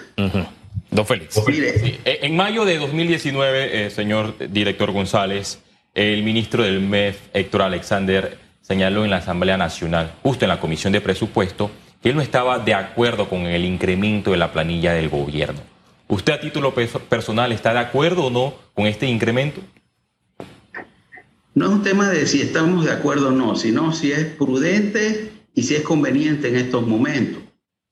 Don 0.90 1.06
Félix. 1.06 1.40
Eh, 1.48 2.20
en 2.24 2.36
mayo 2.36 2.66
de 2.66 2.78
2019, 2.80 3.86
eh, 3.86 3.90
señor 3.92 4.36
director 4.50 4.92
González, 4.92 5.60
el 5.94 6.24
ministro 6.24 6.64
del 6.64 6.82
MEF, 6.82 7.20
Héctor 7.34 7.62
Alexander, 7.64 8.38
señaló 8.62 9.04
en 9.04 9.12
la 9.12 9.18
Asamblea 9.18 9.58
Nacional, 9.58 10.14
justo 10.24 10.46
en 10.46 10.50
la 10.50 10.60
Comisión 10.60 10.94
de 10.94 11.02
Presupuesto, 11.02 11.70
que 12.04 12.10
él 12.10 12.16
no 12.18 12.22
estaba 12.22 12.60
de 12.60 12.74
acuerdo 12.74 13.30
con 13.30 13.44
el 13.44 13.64
incremento 13.64 14.32
de 14.32 14.38
la 14.38 14.52
planilla 14.52 14.92
del 14.92 15.08
gobierno. 15.08 15.62
¿Usted 16.10 16.34
a 16.34 16.40
título 16.42 16.76
personal 16.76 17.54
está 17.54 17.72
de 17.72 17.80
acuerdo 17.80 18.26
o 18.26 18.30
no 18.30 18.56
con 18.74 18.88
este 18.88 19.08
incremento? 19.08 19.62
No 21.56 21.66
es 21.66 21.72
un 21.72 21.82
tema 21.82 22.10
de 22.10 22.28
si 22.28 22.42
estamos 22.42 22.84
de 22.84 22.92
acuerdo 22.92 23.30
o 23.30 23.32
no, 23.32 23.56
sino 23.56 23.94
si 23.94 24.12
es 24.12 24.26
prudente 24.26 25.32
y 25.56 25.64
si 25.64 25.76
es 25.76 25.84
conveniente 25.84 26.50
en 26.50 26.58
estos 26.58 26.86
momentos, 26.86 27.42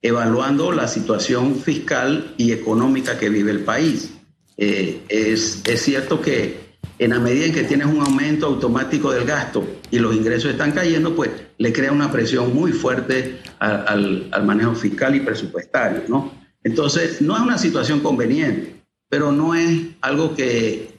evaluando 0.01 0.73
la 0.73 0.89
situación 0.89 1.55
fiscal 1.55 2.33
y 2.37 2.51
económica 2.51 3.17
que 3.17 3.29
vive 3.29 3.51
el 3.51 3.61
país. 3.61 4.13
Eh, 4.57 5.03
es, 5.07 5.61
es 5.65 5.81
cierto 5.81 6.21
que 6.21 6.70
en 7.01 7.09
la 7.09 7.19
medida 7.19 7.45
en 7.45 7.53
que 7.53 7.63
tienes 7.63 7.87
un 7.87 7.99
aumento 7.99 8.45
automático 8.45 9.11
del 9.11 9.25
gasto 9.25 9.65
y 9.89 9.97
los 9.97 10.15
ingresos 10.15 10.51
están 10.51 10.71
cayendo, 10.71 11.15
pues 11.15 11.31
le 11.57 11.73
crea 11.73 11.91
una 11.91 12.11
presión 12.11 12.53
muy 12.53 12.71
fuerte 12.71 13.39
al, 13.57 14.29
manejo 14.45 14.75
fiscal 14.75 15.15
y 15.15 15.21
presupuestario, 15.21 16.03
¿no? 16.07 16.31
Entonces, 16.63 17.19
no 17.19 17.35
es 17.35 17.41
una 17.41 17.57
situación 17.57 18.01
conveniente, 18.01 18.83
pero 19.09 19.31
no 19.31 19.55
es 19.55 19.81
algo 20.01 20.35
que, 20.35 20.91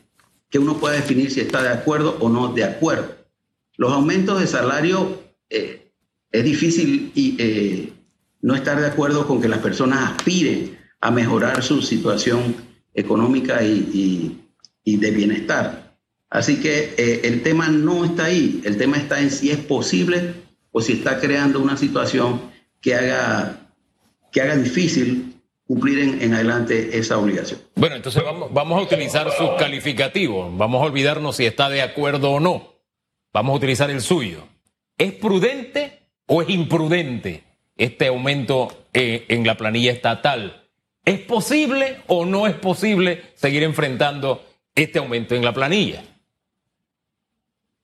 uno 0.54 0.76
pueda 0.78 0.96
definir 0.96 1.30
si 1.30 1.38
está 1.38 1.62
de 1.62 1.70
acuerdo 1.70 2.16
o 2.18 2.28
no 2.28 2.52
de 2.52 2.64
acuerdo. 2.64 3.14
Los 3.76 3.92
aumentos 3.92 4.40
de 4.40 4.48
salario 4.48 5.22
eh, 5.48 5.92
es 6.32 6.44
difícil 6.44 7.12
y, 7.14 7.36
eh, 7.38 7.92
no 8.40 8.56
estar 8.56 8.80
de 8.80 8.88
acuerdo 8.88 9.24
con 9.28 9.40
que 9.40 9.46
las 9.46 9.60
personas 9.60 10.10
aspiren 10.10 10.76
a 11.00 11.12
mejorar 11.12 11.62
su 11.62 11.80
situación 11.80 12.56
económica 12.92 13.62
y 13.62 14.41
de 14.84 15.10
bienestar. 15.10 15.96
Así 16.30 16.60
que 16.60 16.94
eh, 16.96 17.20
el 17.24 17.42
tema 17.42 17.68
no 17.68 18.04
está 18.04 18.24
ahí, 18.24 18.62
el 18.64 18.78
tema 18.78 18.96
está 18.96 19.20
en 19.20 19.30
si 19.30 19.50
es 19.50 19.58
posible 19.58 20.34
o 20.70 20.80
si 20.80 20.94
está 20.94 21.20
creando 21.20 21.60
una 21.60 21.76
situación 21.76 22.50
que 22.80 22.94
haga, 22.94 23.68
que 24.32 24.40
haga 24.40 24.56
difícil 24.56 25.34
cumplir 25.66 25.98
en, 26.22 26.34
adelante 26.34 26.98
esa 26.98 27.18
obligación. 27.18 27.60
Bueno, 27.76 27.96
entonces 27.96 28.22
vamos, 28.24 28.52
vamos 28.52 28.78
a 28.78 28.82
utilizar 28.82 29.30
sus 29.32 29.50
calificativos, 29.58 30.56
vamos 30.56 30.82
a 30.82 30.86
olvidarnos 30.86 31.36
si 31.36 31.46
está 31.46 31.68
de 31.68 31.82
acuerdo 31.82 32.32
o 32.32 32.40
no, 32.40 32.74
vamos 33.32 33.54
a 33.54 33.56
utilizar 33.56 33.90
el 33.90 34.00
suyo. 34.00 34.48
¿Es 34.98 35.12
prudente 35.12 36.00
o 36.26 36.42
es 36.42 36.48
imprudente 36.48 37.44
este 37.76 38.08
aumento 38.08 38.86
eh, 38.92 39.26
en 39.28 39.46
la 39.46 39.56
planilla 39.56 39.92
estatal? 39.92 40.68
¿Es 41.04 41.20
posible 41.20 41.98
o 42.06 42.24
no 42.24 42.46
es 42.46 42.54
posible 42.54 43.22
seguir 43.34 43.62
enfrentando 43.62 44.44
este 44.74 44.98
aumento 44.98 45.34
en 45.34 45.44
la 45.44 45.52
planilla? 45.52 46.04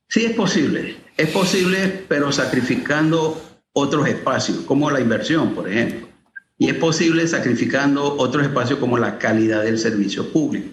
Sí 0.08 0.24
es 0.24 0.32
posible, 0.32 0.96
es 1.16 1.28
posible, 1.28 2.04
pero 2.08 2.32
sacrificando 2.32 3.40
otros 3.72 4.08
espacios, 4.08 4.58
como 4.60 4.90
la 4.90 5.00
inversión, 5.00 5.54
por 5.54 5.68
ejemplo. 5.68 6.08
Y 6.56 6.68
es 6.68 6.74
posible 6.74 7.26
sacrificando 7.28 8.16
otros 8.16 8.44
espacios 8.44 8.78
como 8.78 8.98
la 8.98 9.18
calidad 9.18 9.62
del 9.62 9.78
servicio 9.78 10.32
público. 10.32 10.70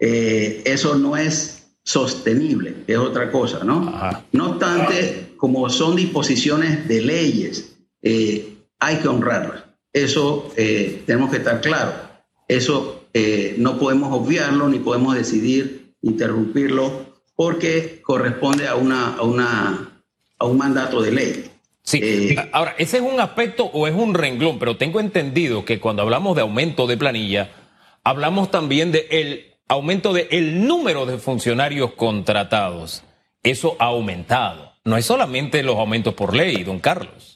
Eh, 0.00 0.62
eso 0.66 0.96
no 0.96 1.16
es 1.16 1.64
sostenible, 1.82 2.74
es 2.86 2.98
otra 2.98 3.30
cosa, 3.30 3.62
¿no? 3.62 3.92
No 4.32 4.50
obstante, 4.50 5.34
como 5.36 5.68
son 5.70 5.96
disposiciones 5.96 6.88
de 6.88 7.00
leyes, 7.00 7.76
eh, 8.02 8.56
hay 8.80 8.96
que 8.96 9.08
honrarlas. 9.08 9.64
Eso 9.92 10.52
eh, 10.56 11.02
tenemos 11.06 11.30
que 11.30 11.38
estar 11.38 11.60
claros. 11.60 11.94
Eso 12.48 13.03
no 13.58 13.78
podemos 13.78 14.12
obviarlo 14.12 14.68
ni 14.68 14.78
podemos 14.78 15.14
decidir 15.14 15.94
interrumpirlo 16.02 17.14
porque 17.36 18.00
corresponde 18.02 18.68
a, 18.68 18.76
una, 18.76 19.16
a, 19.16 19.22
una, 19.22 20.02
a 20.38 20.44
un 20.44 20.58
mandato 20.58 21.02
de 21.02 21.12
ley. 21.12 21.50
Sí, 21.82 22.00
eh, 22.02 22.36
ahora, 22.52 22.74
ese 22.78 22.96
es 22.96 23.02
un 23.02 23.20
aspecto 23.20 23.64
o 23.64 23.86
es 23.86 23.94
un 23.94 24.14
renglón, 24.14 24.58
pero 24.58 24.76
tengo 24.76 25.00
entendido 25.00 25.64
que 25.64 25.80
cuando 25.80 26.02
hablamos 26.02 26.34
de 26.34 26.42
aumento 26.42 26.86
de 26.86 26.96
planilla, 26.96 27.50
hablamos 28.02 28.50
también 28.50 28.90
de 28.90 29.06
el 29.10 29.54
aumento 29.68 30.12
del 30.12 30.28
el 30.30 30.66
número 30.66 31.04
de 31.04 31.18
funcionarios 31.18 31.92
contratados. 31.92 33.02
Eso 33.42 33.76
ha 33.78 33.86
aumentado. 33.86 34.72
No 34.84 34.96
es 34.96 35.04
solamente 35.04 35.62
los 35.62 35.76
aumentos 35.76 36.14
por 36.14 36.34
ley, 36.34 36.62
don 36.64 36.78
Carlos. 36.78 37.33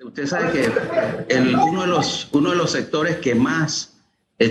Usted 0.00 0.26
sabe 0.26 0.52
que 0.52 1.36
uno, 1.36 1.82
de 1.82 1.88
los, 1.88 2.28
uno 2.32 2.50
de 2.50 2.56
los 2.56 2.70
sectores 2.70 3.16
que 3.16 3.34
más 3.34 3.96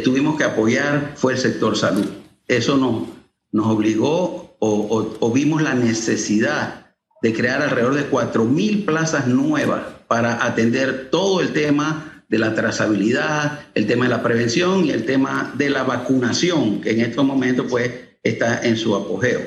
tuvimos 0.04 0.38
que 0.38 0.44
apoyar 0.44 1.14
fue 1.16 1.34
el 1.34 1.40
sector 1.40 1.78
salud. 1.78 2.06
Eso 2.48 2.78
no, 2.78 3.08
nos 3.52 3.68
obligó 3.68 4.56
o, 4.60 5.32
vimos 5.34 5.62
la 5.62 5.74
necesidad 5.74 6.88
de 7.22 7.34
crear 7.34 7.62
alrededor 7.62 7.96
de 7.96 8.10
4.000 8.10 8.86
plazas 8.86 9.28
nuevas 9.28 9.82
para 10.08 10.46
atender 10.46 11.10
todo 11.10 11.42
el 11.42 11.54
tema 11.54 12.24
de 12.30 12.40
la 12.40 12.54
trazabilidad, 12.54 13.62
el 13.74 13.88
tema 13.88 14.06
de 14.06 14.12
la 14.12 14.24
prevención 14.24 14.86
y 14.86 14.92
el 14.92 15.06
tema 15.06 15.54
de 15.58 15.70
la 15.70 15.84
vacunación, 15.84 16.82
que 16.82 16.92
en 16.92 17.02
estos 17.02 17.26
momentos 17.26 17.68
pues 17.70 17.92
está 18.22 18.62
en 18.62 18.78
su 18.78 18.96
apogeo. 18.96 19.40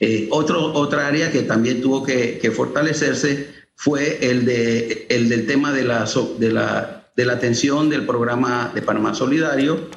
Eh, 0.00 0.28
otro, 0.30 0.72
otra 0.74 1.08
área 1.08 1.32
que 1.32 1.42
también 1.42 1.80
tuvo 1.80 2.04
que, 2.04 2.52
fortalecerse 2.54 3.57
fue 3.78 4.28
el, 4.28 4.44
de, 4.44 5.06
el 5.08 5.28
del 5.28 5.46
tema 5.46 5.72
de 5.72 5.84
la, 5.84 6.04
de, 6.36 6.52
la, 6.52 7.04
de 7.14 7.24
la 7.24 7.32
atención 7.34 7.88
del 7.88 8.04
programa 8.04 8.72
de 8.74 8.82
Panamá 8.82 9.14
Solidario, 9.14 9.88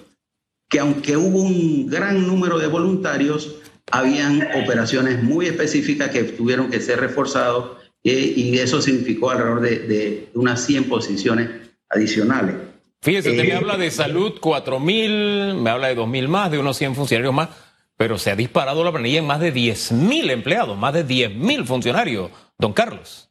que 0.70 0.80
aunque 0.80 1.18
hubo 1.18 1.42
un 1.42 1.88
gran 1.88 2.28
número 2.28 2.60
de 2.60 2.68
voluntarios, 2.68 3.56
habían 3.92 4.48
operaciones 4.64 5.24
muy 5.24 5.48
específicas 5.48 6.12
que 6.12 6.24
tuvieron 6.24 6.70
que 6.70 6.80
ser 6.80 7.00
reforzados 7.00 7.72
eh, 8.04 8.34
y 8.36 8.60
eso 8.60 8.84
significó 8.84 9.32
alrededor 9.32 9.62
de, 9.62 9.80
de, 9.80 10.30
unas 10.36 10.64
100 10.64 10.88
posiciones 10.88 11.50
adicionales. 11.90 12.56
Fíjese, 13.02 13.32
usted 13.32 13.44
me 13.44 13.50
eh, 13.50 13.56
habla 13.56 13.78
de 13.78 13.90
salud 13.90 14.34
4 14.40 14.80
mil, 14.80 15.56
me 15.56 15.72
habla 15.72 15.88
de 15.88 15.96
2 15.96 16.08
mil 16.08 16.28
más, 16.28 16.52
de 16.52 16.60
unos 16.60 16.78
100 16.78 16.94
funcionarios 16.94 17.34
más, 17.34 17.50
pero 17.98 18.20
se 18.20 18.30
ha 18.30 18.36
disparado 18.36 18.84
la 18.84 18.92
planilla 18.92 19.18
en 19.18 19.26
más 19.26 19.40
de 19.40 19.52
10 19.52 19.94
mil 19.94 20.30
empleados, 20.30 20.78
más 20.78 20.94
de 20.94 21.04
10 21.04 21.34
mil 21.34 21.66
funcionarios, 21.66 22.30
don 22.60 22.74
Carlos. 22.74 23.31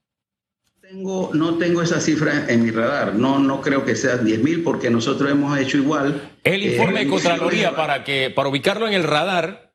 Tengo, 0.90 1.30
no 1.34 1.56
tengo 1.56 1.82
esa 1.82 2.00
cifra 2.00 2.46
en 2.48 2.64
mi 2.64 2.72
radar, 2.72 3.14
no, 3.14 3.38
no 3.38 3.60
creo 3.60 3.84
que 3.84 3.94
sea 3.94 4.16
10 4.16 4.42
mil 4.42 4.64
porque 4.64 4.90
nosotros 4.90 5.30
hemos 5.30 5.56
hecho 5.56 5.76
igual. 5.76 6.32
El 6.42 6.64
informe 6.64 7.02
eh, 7.02 7.04
de 7.04 7.10
Contraloría, 7.10 7.76
para, 7.76 8.02
que, 8.02 8.28
para 8.34 8.48
ubicarlo 8.48 8.88
en 8.88 8.94
el 8.94 9.04
radar, 9.04 9.72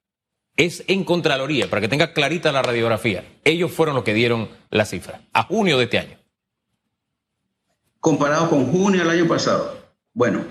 es 0.57 0.84
en 0.88 1.05
Contraloría, 1.05 1.69
para 1.69 1.79
que 1.79 1.88
tenga 1.88 2.12
clarita 2.12 2.51
la 2.51 2.63
radiografía. 2.63 3.24
Ellos 3.45 3.72
fueron 3.72 3.95
los 3.95 4.03
que 4.03 4.13
dieron 4.13 4.50
la 4.72 4.84
cifra, 4.84 5.22
a 5.31 5.43
junio 5.43 5.77
de 5.77 5.86
este 5.86 6.00
año. 6.00 6.17
Comparado 8.01 8.50
con 8.50 8.65
junio 8.65 9.00
del 9.00 9.10
año 9.10 9.25
pasado. 9.25 9.74
Bueno, 10.13 10.43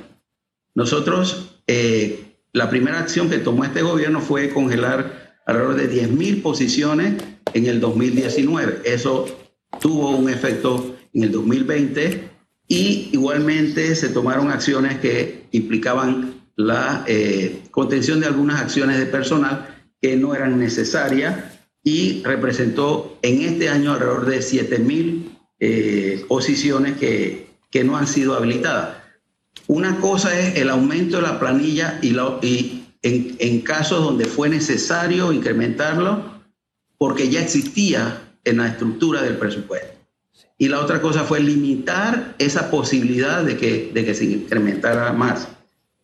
nosotros, 0.75 1.61
eh, 1.67 2.39
la 2.55 2.71
primera 2.71 3.01
acción 3.01 3.29
que 3.29 3.37
tomó 3.37 3.65
este 3.65 3.83
gobierno 3.83 4.23
fue 4.23 4.49
congelar 4.49 5.35
alrededor 5.45 5.75
de 5.75 5.93
10.000 5.93 6.41
posiciones 6.41 7.23
en 7.53 7.67
el 7.67 7.81
2019. 7.81 8.81
Eso 8.87 9.44
tuvo 9.81 10.11
un 10.11 10.29
efecto 10.29 10.97
en 11.13 11.25
el 11.25 11.33
2020 11.33 12.31
y 12.69 13.11
igualmente 13.13 13.95
se 13.95 14.09
tomaron 14.09 14.51
acciones 14.51 14.99
que 14.99 15.47
implicaban 15.53 16.43
la 16.57 17.05
eh, 17.07 17.63
contención 17.71 18.21
de 18.21 18.27
algunas 18.27 18.61
acciones 18.61 18.99
de 18.99 19.07
personal 19.07 19.87
que 20.01 20.17
no 20.17 20.35
eran 20.35 20.59
necesarias 20.59 21.37
y 21.83 22.23
representó 22.23 23.19
en 23.23 23.43
este 23.43 23.69
año 23.69 23.93
alrededor 23.93 24.27
de 24.27 24.39
7.000 24.39 25.39
eh, 25.61 26.25
posiciones 26.29 26.97
que, 26.97 27.49
que 27.71 27.85
no 27.85 27.97
han 27.97 28.07
sido 28.07 28.35
habilitadas. 28.35 28.97
Una 29.67 29.99
cosa 30.01 30.39
es 30.39 30.57
el 30.57 30.71
aumento 30.71 31.17
de 31.17 31.23
la 31.23 31.39
planilla 31.39 31.99
y, 32.03 32.17
y 32.43 32.85
en, 33.03 33.61
casos 33.61 34.03
donde 34.03 34.25
fue 34.25 34.49
necesario 34.49 35.33
incrementarlo 35.33 36.43
porque 36.99 37.29
ya 37.29 37.41
existía 37.43 38.34
en 38.45 38.59
la 38.59 38.69
estructura 38.69 39.23
del 39.23 39.37
presupuesto. 39.37 39.95
Y 40.57 40.69
la 40.69 40.81
otra 40.81 41.01
cosa 41.01 41.25
fue 41.25 41.41
limitar 41.41 42.35
esa 42.39 42.71
posibilidad 42.71 43.43
de 43.43 43.57
que, 43.57 43.91
de 43.93 44.05
que 44.05 44.15
se 44.15 44.25
incrementara 44.25 45.13
más. 45.13 45.49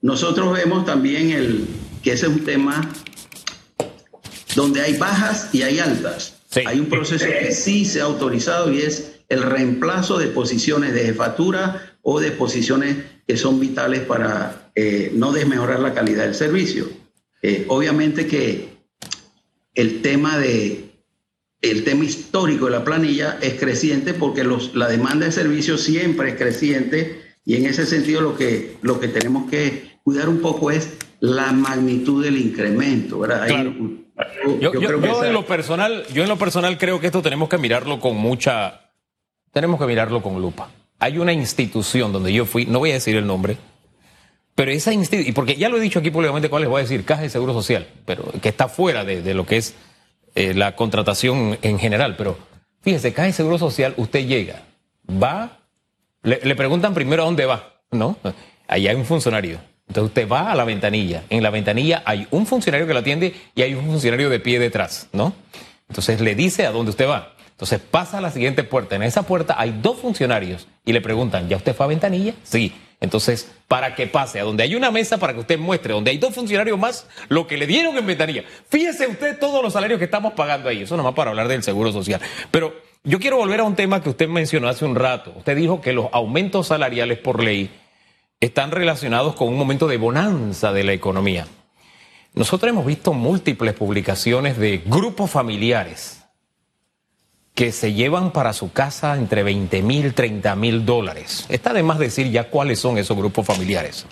Nosotros 0.02 0.52
vemos 0.52 0.84
también 0.84 1.30
el, 1.30 1.66
que 2.02 2.12
ese 2.12 2.26
es 2.26 2.32
un 2.32 2.44
tema 2.44 2.90
donde 4.56 4.80
hay 4.80 4.96
bajas 4.96 5.50
y 5.52 5.62
hay 5.62 5.78
altas. 5.78 6.36
Hay 6.66 6.80
un 6.80 6.86
proceso 6.86 7.26
que 7.26 7.52
sí 7.52 7.84
se 7.84 8.00
ha 8.00 8.04
autorizado 8.04 8.72
y 8.72 8.80
es 8.80 9.20
el 9.28 9.42
reemplazo 9.42 10.18
de 10.18 10.26
posiciones 10.26 10.92
de 10.92 11.04
jefatura 11.04 11.96
o 12.02 12.18
de 12.18 12.32
posiciones 12.32 12.96
que 13.26 13.36
son 13.36 13.60
vitales 13.60 14.00
para 14.00 14.72
eh, 14.74 15.12
no 15.14 15.32
desmejorar 15.32 15.78
la 15.80 15.94
calidad 15.94 16.24
del 16.24 16.34
servicio. 16.34 16.88
Eh, 17.42 17.64
obviamente 17.68 18.26
que 18.26 18.70
el 19.74 20.02
tema 20.02 20.38
de 20.38 20.89
el 21.62 21.84
tema 21.84 22.04
histórico 22.04 22.66
de 22.66 22.72
la 22.72 22.84
planilla 22.84 23.38
es 23.42 23.54
creciente 23.54 24.14
porque 24.14 24.44
los, 24.44 24.74
la 24.74 24.88
demanda 24.88 25.26
de 25.26 25.32
servicios 25.32 25.82
siempre 25.82 26.30
es 26.30 26.36
creciente 26.36 27.22
y 27.44 27.56
en 27.56 27.66
ese 27.66 27.86
sentido 27.86 28.20
lo 28.20 28.36
que, 28.36 28.76
lo 28.82 29.00
que 29.00 29.08
tenemos 29.08 29.50
que 29.50 29.98
cuidar 30.02 30.28
un 30.28 30.40
poco 30.40 30.70
es 30.70 30.94
la 31.20 31.52
magnitud 31.52 32.24
del 32.24 32.38
incremento. 32.38 33.18
¿verdad? 33.18 33.46
yo, 34.60 34.72
yo, 34.72 35.24
en 35.24 35.32
lo 35.32 35.46
personal, 35.46 36.04
yo 36.12 36.22
en 36.22 36.28
lo 36.28 36.38
personal 36.38 36.78
creo 36.78 37.00
que 37.00 37.06
esto 37.06 37.22
tenemos 37.22 37.48
que 37.48 37.58
mirarlo 37.58 38.00
con 38.00 38.16
mucha, 38.16 38.92
tenemos 39.52 39.78
que 39.78 39.86
mirarlo 39.86 40.22
con 40.22 40.40
lupa 40.40 40.70
hay 41.00 41.18
una 41.18 41.32
institución 41.32 42.12
donde 42.12 42.32
yo 42.32 42.44
fui, 42.44 42.66
no 42.66 42.78
voy 42.78 42.90
a 42.90 42.94
decir 42.94 43.16
el 43.16 43.26
nombre, 43.26 43.56
pero 44.54 44.70
esa 44.70 44.92
institución, 44.92 45.30
y 45.30 45.32
porque 45.32 45.56
ya 45.56 45.70
lo 45.70 45.78
he 45.78 45.80
dicho 45.80 45.98
aquí 45.98 46.10
públicamente, 46.10 46.50
¿cuál 46.50 46.62
les 46.62 46.68
voy 46.68 46.80
a 46.80 46.82
decir? 46.82 47.04
Caja 47.04 47.22
de 47.22 47.30
Seguro 47.30 47.54
Social, 47.54 47.88
pero 48.04 48.30
que 48.40 48.50
está 48.50 48.68
fuera 48.68 49.04
de, 49.04 49.34
lo 49.34 49.46
que 49.46 49.56
es 49.56 49.74
eh, 50.34 50.54
la 50.54 50.76
contratación 50.76 51.58
en 51.62 51.78
general. 51.78 52.16
Pero 52.16 52.38
fíjese, 52.82 53.12
Caja 53.12 53.26
de 53.26 53.32
Seguro 53.32 53.58
Social, 53.58 53.94
usted 53.96 54.26
llega, 54.26 54.62
va, 55.10 55.58
le, 56.22 56.54
preguntan 56.54 56.94
primero 56.94 57.22
a 57.22 57.26
dónde 57.26 57.46
va, 57.46 57.74
¿no? 57.90 58.16
Ahí 58.68 58.88
hay 58.88 58.96
un 58.96 59.04
funcionario. 59.04 59.58
Entonces 59.88 60.08
usted 60.08 60.28
va 60.28 60.52
a 60.52 60.54
la 60.54 60.64
ventanilla. 60.64 61.24
En 61.30 61.42
la 61.42 61.50
ventanilla 61.50 62.02
hay 62.04 62.28
un 62.30 62.46
funcionario 62.46 62.86
que 62.86 62.92
lo 62.92 63.00
atiende 63.00 63.34
y 63.56 63.62
hay 63.62 63.74
un 63.74 63.84
funcionario 63.86 64.30
de 64.30 64.38
pie 64.38 64.60
detrás, 64.60 65.08
¿no? 65.12 65.34
Entonces 65.88 66.20
le 66.20 66.36
dice 66.36 66.64
a 66.64 66.70
dónde 66.70 66.90
usted 66.90 67.08
va. 67.08 67.34
Entonces 67.50 67.80
pasa 67.80 68.18
a 68.18 68.20
la 68.20 68.30
siguiente 68.30 68.62
puerta. 68.62 68.94
En 68.94 69.02
esa 69.02 69.24
puerta 69.24 69.56
hay 69.58 69.78
dos 69.82 69.98
funcionarios 69.98 70.68
y 70.84 70.92
le 70.92 71.00
preguntan, 71.00 71.48
¿ya 71.48 71.56
usted 71.56 71.74
fue 71.74 71.86
a 71.86 71.88
ventanilla? 71.88 72.34
Sí. 72.44 72.72
Entonces, 73.00 73.50
para 73.66 73.94
que 73.94 74.06
pase 74.06 74.40
a 74.40 74.44
donde 74.44 74.62
hay 74.62 74.74
una 74.74 74.90
mesa 74.90 75.16
para 75.16 75.32
que 75.32 75.40
usted 75.40 75.58
muestre, 75.58 75.94
donde 75.94 76.10
hay 76.10 76.18
dos 76.18 76.34
funcionarios 76.34 76.78
más, 76.78 77.06
lo 77.28 77.46
que 77.46 77.56
le 77.56 77.66
dieron 77.66 77.96
en 77.96 78.06
ventanilla. 78.06 78.44
Fíjese 78.68 79.06
usted 79.06 79.38
todos 79.38 79.62
los 79.62 79.72
salarios 79.72 79.98
que 79.98 80.04
estamos 80.04 80.34
pagando 80.34 80.68
ahí. 80.68 80.82
Eso 80.82 80.96
nomás 80.96 81.14
para 81.14 81.30
hablar 81.30 81.48
del 81.48 81.62
seguro 81.62 81.92
social. 81.92 82.20
Pero 82.50 82.74
yo 83.02 83.18
quiero 83.18 83.38
volver 83.38 83.60
a 83.60 83.64
un 83.64 83.74
tema 83.74 84.02
que 84.02 84.10
usted 84.10 84.28
mencionó 84.28 84.68
hace 84.68 84.84
un 84.84 84.94
rato. 84.94 85.32
Usted 85.34 85.56
dijo 85.56 85.80
que 85.80 85.94
los 85.94 86.08
aumentos 86.12 86.66
salariales 86.66 87.18
por 87.18 87.42
ley 87.42 87.70
están 88.38 88.70
relacionados 88.70 89.34
con 89.34 89.48
un 89.48 89.56
momento 89.56 89.88
de 89.88 89.96
bonanza 89.96 90.72
de 90.72 90.84
la 90.84 90.92
economía. 90.92 91.46
Nosotros 92.34 92.68
hemos 92.68 92.84
visto 92.84 93.14
múltiples 93.14 93.74
publicaciones 93.74 94.58
de 94.58 94.82
grupos 94.84 95.30
familiares 95.30 96.19
que 97.54 97.72
se 97.72 97.92
llevan 97.92 98.32
para 98.32 98.52
su 98.52 98.72
casa 98.72 99.16
entre 99.16 99.42
20 99.42 99.82
mil, 99.82 100.14
30 100.14 100.56
mil 100.56 100.86
dólares. 100.86 101.46
Está 101.48 101.72
de 101.72 101.82
más 101.82 101.98
decir 101.98 102.30
ya 102.30 102.48
cuáles 102.50 102.78
son 102.78 102.98
esos 102.98 103.16
grupos 103.16 103.46
familiares. 103.46 104.06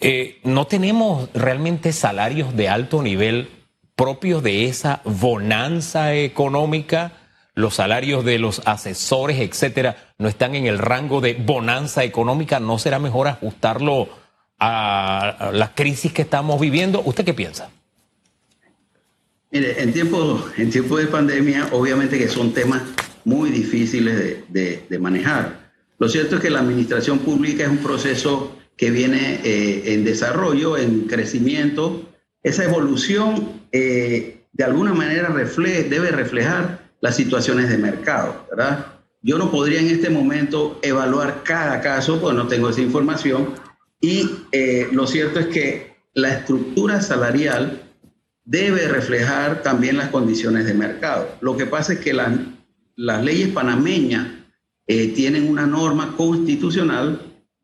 Eh, 0.00 0.40
no 0.42 0.66
tenemos 0.66 1.28
realmente 1.34 1.92
salarios 1.92 2.56
de 2.56 2.68
alto 2.68 3.02
nivel 3.02 3.48
propios 3.94 4.42
de 4.42 4.64
esa 4.64 5.00
bonanza 5.04 6.14
económica. 6.14 7.12
Los 7.54 7.74
salarios 7.74 8.24
de 8.24 8.38
los 8.38 8.62
asesores, 8.64 9.38
etcétera, 9.38 10.14
no 10.18 10.28
están 10.28 10.54
en 10.54 10.66
el 10.66 10.78
rango 10.78 11.20
de 11.20 11.34
bonanza 11.34 12.02
económica. 12.02 12.58
¿No 12.58 12.78
será 12.78 12.98
mejor 12.98 13.28
ajustarlo 13.28 14.08
a 14.58 15.50
la 15.52 15.74
crisis 15.74 16.12
que 16.12 16.22
estamos 16.22 16.58
viviendo? 16.58 17.02
¿Usted 17.04 17.24
qué 17.24 17.34
piensa? 17.34 17.70
Mire, 19.52 19.82
en 19.82 19.92
tiempos 19.92 20.50
en 20.56 20.70
tiempo 20.70 20.96
de 20.96 21.06
pandemia, 21.06 21.68
obviamente 21.72 22.16
que 22.16 22.26
son 22.26 22.54
temas 22.54 22.82
muy 23.26 23.50
difíciles 23.50 24.38
de, 24.48 24.98
manejar. 24.98 25.70
Lo 25.98 26.08
cierto 26.08 26.36
es 26.36 26.40
que 26.40 26.48
la 26.48 26.60
administración 26.60 27.18
pública 27.18 27.64
es 27.64 27.68
un 27.68 27.78
proceso 27.78 28.56
que 28.78 28.90
viene 28.90 29.40
eh, 29.44 29.92
en 29.92 30.04
desarrollo, 30.04 30.78
en 30.78 31.02
crecimiento. 31.02 32.08
Esa 32.42 32.64
evolución, 32.64 33.60
eh, 33.72 34.40
de 34.52 34.64
alguna 34.64 34.94
manera, 34.94 35.28
debe 35.28 36.10
reflejar 36.10 36.90
las 37.02 37.14
situaciones 37.14 37.68
de 37.68 37.76
mercado, 37.76 38.46
¿verdad? 38.50 38.86
Yo 39.20 39.36
no 39.36 39.50
podría 39.50 39.80
en 39.80 39.88
este 39.88 40.08
momento 40.08 40.78
evaluar 40.82 41.42
cada 41.44 41.82
caso, 41.82 42.20
porque 42.20 42.36
no 42.38 42.48
tengo 42.48 42.70
esa 42.70 42.80
información. 42.80 43.50
Y 44.00 44.30
eh, 44.50 44.88
lo 44.92 45.06
cierto 45.06 45.40
es 45.40 45.46
que 45.48 45.92
la 46.14 46.32
estructura 46.32 47.02
salarial 47.02 47.81
debe 48.44 48.88
reflejar 48.88 49.62
también 49.62 49.96
las 49.96 50.10
condiciones 50.10 50.66
de 50.66 50.74
mercado. 50.74 51.36
Lo 51.40 51.56
que 51.56 51.66
pasa 51.66 51.94
es 51.94 52.00
que 52.00 52.12
las 52.12 53.24
leyes 53.24 53.48
panameñas 53.48 54.26
eh, 54.86 55.08
tienen 55.08 55.48
una 55.48 55.66
norma 55.66 56.16
constitucional 56.16 57.20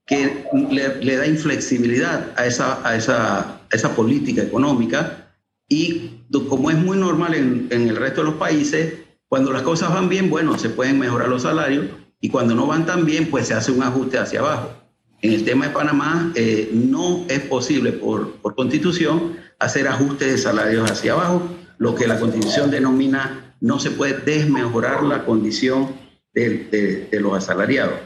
que 0.06 0.46
le, 0.70 1.16
da 1.16 1.26
inflexibilidad 1.26 2.32
a 2.36 2.46
esa, 2.46 2.86
a, 2.88 2.96
esa, 2.96 3.60
esa, 3.70 3.94
política 3.94 4.42
económica 4.42 5.34
y 5.68 6.22
como 6.48 6.70
es 6.70 6.78
muy 6.78 6.96
normal 6.96 7.34
en, 7.34 7.66
en, 7.70 7.88
el 7.88 7.96
resto 7.96 8.22
de 8.22 8.28
los 8.28 8.36
países, 8.36 8.94
cuando 9.28 9.52
las 9.52 9.62
cosas 9.62 9.92
van 9.92 10.08
bien, 10.08 10.30
bueno, 10.30 10.58
se 10.58 10.70
pueden 10.70 10.98
mejorar 10.98 11.28
los 11.28 11.42
salarios 11.42 11.86
y 12.20 12.30
cuando 12.30 12.54
no 12.54 12.66
van 12.66 12.86
tan 12.86 13.04
bien, 13.04 13.28
pues 13.28 13.48
se 13.48 13.54
hace 13.54 13.70
un 13.70 13.82
ajuste 13.82 14.16
hacia 14.16 14.40
abajo. 14.40 14.70
En 15.20 15.32
el 15.32 15.44
tema 15.44 15.66
de 15.66 15.74
Panamá 15.74 16.32
eh, 16.36 16.70
no 16.72 17.26
es 17.28 17.40
posible 17.40 17.92
por, 17.92 18.36
por 18.36 18.54
constitución 18.54 19.36
hacer 19.58 19.88
ajustes 19.88 20.32
de 20.32 20.38
salarios 20.38 20.90
hacia 20.90 21.12
abajo, 21.12 21.48
lo 21.78 21.94
que 21.94 22.06
la 22.06 22.18
constitución 22.18 22.70
denomina 22.70 23.54
no 23.60 23.78
se 23.78 23.90
puede 23.90 24.18
desmejorar 24.18 25.02
la 25.02 25.24
condición 25.24 25.94
de, 26.32 27.08
los 27.12 27.34
asalariados. 27.34 27.98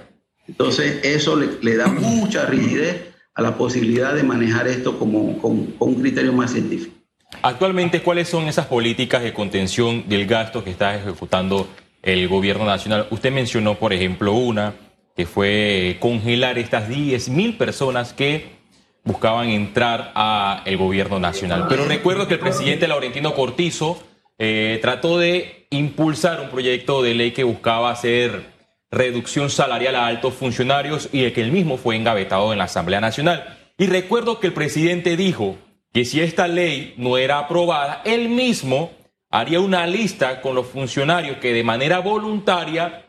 Entonces, 0.48 1.00
eso 1.02 1.36
le, 1.36 1.76
da 1.76 1.86
mucha 1.88 2.46
rigidez 2.46 3.12
a 3.34 3.42
la 3.42 3.56
posibilidad 3.56 4.14
de 4.14 4.22
manejar 4.22 4.66
esto 4.68 4.98
como, 4.98 5.38
con 5.40 5.74
un 5.78 5.94
criterio 6.00 6.32
más 6.32 6.52
científico. 6.52 6.94
Actualmente, 7.42 8.02
¿cuáles 8.02 8.28
son 8.28 8.48
esas 8.48 8.66
políticas 8.66 9.22
de 9.22 9.32
contención 9.32 10.08
del 10.08 10.26
gasto 10.26 10.64
que 10.64 10.70
está 10.70 10.94
ejecutando 10.94 11.68
el 12.02 12.28
gobierno 12.28 12.64
nacional. 12.64 13.06
Usted 13.10 13.32
mencionó, 13.32 13.76
por 13.76 13.92
ejemplo, 13.92 14.32
una 14.32 14.74
que 15.16 15.26
fue 15.26 15.96
congelar 16.00 16.58
estas 16.58 16.88
10 16.88 17.28
mil 17.30 17.56
personas 17.56 18.12
que 18.12 18.61
buscaban 19.04 19.48
entrar 19.48 20.12
al 20.14 20.76
gobierno 20.76 21.18
nacional. 21.18 21.66
Pero 21.68 21.84
recuerdo 21.84 22.28
que 22.28 22.34
el 22.34 22.40
presidente 22.40 22.88
Laurentino 22.88 23.34
Cortizo 23.34 24.02
eh, 24.38 24.78
trató 24.80 25.18
de 25.18 25.66
impulsar 25.70 26.40
un 26.40 26.50
proyecto 26.50 27.02
de 27.02 27.14
ley 27.14 27.32
que 27.32 27.44
buscaba 27.44 27.90
hacer 27.90 28.52
reducción 28.90 29.50
salarial 29.50 29.96
a 29.96 30.06
altos 30.06 30.34
funcionarios 30.34 31.08
y 31.12 31.24
el 31.24 31.32
que 31.32 31.42
él 31.42 31.50
mismo 31.50 31.78
fue 31.78 31.96
engavetado 31.96 32.52
en 32.52 32.58
la 32.58 32.64
Asamblea 32.64 33.00
Nacional. 33.00 33.58
Y 33.78 33.86
recuerdo 33.86 34.38
que 34.38 34.48
el 34.48 34.52
presidente 34.52 35.16
dijo 35.16 35.56
que 35.92 36.04
si 36.04 36.20
esta 36.20 36.46
ley 36.46 36.94
no 36.96 37.18
era 37.18 37.38
aprobada, 37.38 38.02
él 38.04 38.28
mismo 38.28 38.92
haría 39.30 39.60
una 39.60 39.86
lista 39.86 40.40
con 40.40 40.54
los 40.54 40.66
funcionarios 40.66 41.38
que 41.38 41.52
de 41.52 41.64
manera 41.64 42.00
voluntaria 42.00 43.06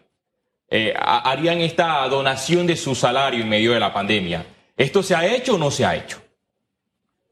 eh, 0.69 0.93
harían 0.97 1.60
esta 1.60 2.08
donación 2.08 2.65
de 2.65 2.77
su 2.77 2.95
salario 2.95 3.41
en 3.41 3.49
medio 3.49 3.73
de 3.73 3.79
la 3.79 3.93
pandemia. 3.93 4.45
¿Esto 4.76 5.04
se 5.04 5.16
ha 5.16 5.26
hecho 5.36 5.56
o 5.56 5.58
no 5.58 5.70
se 5.70 5.86
ha 5.86 5.96
hecho? 5.96 6.22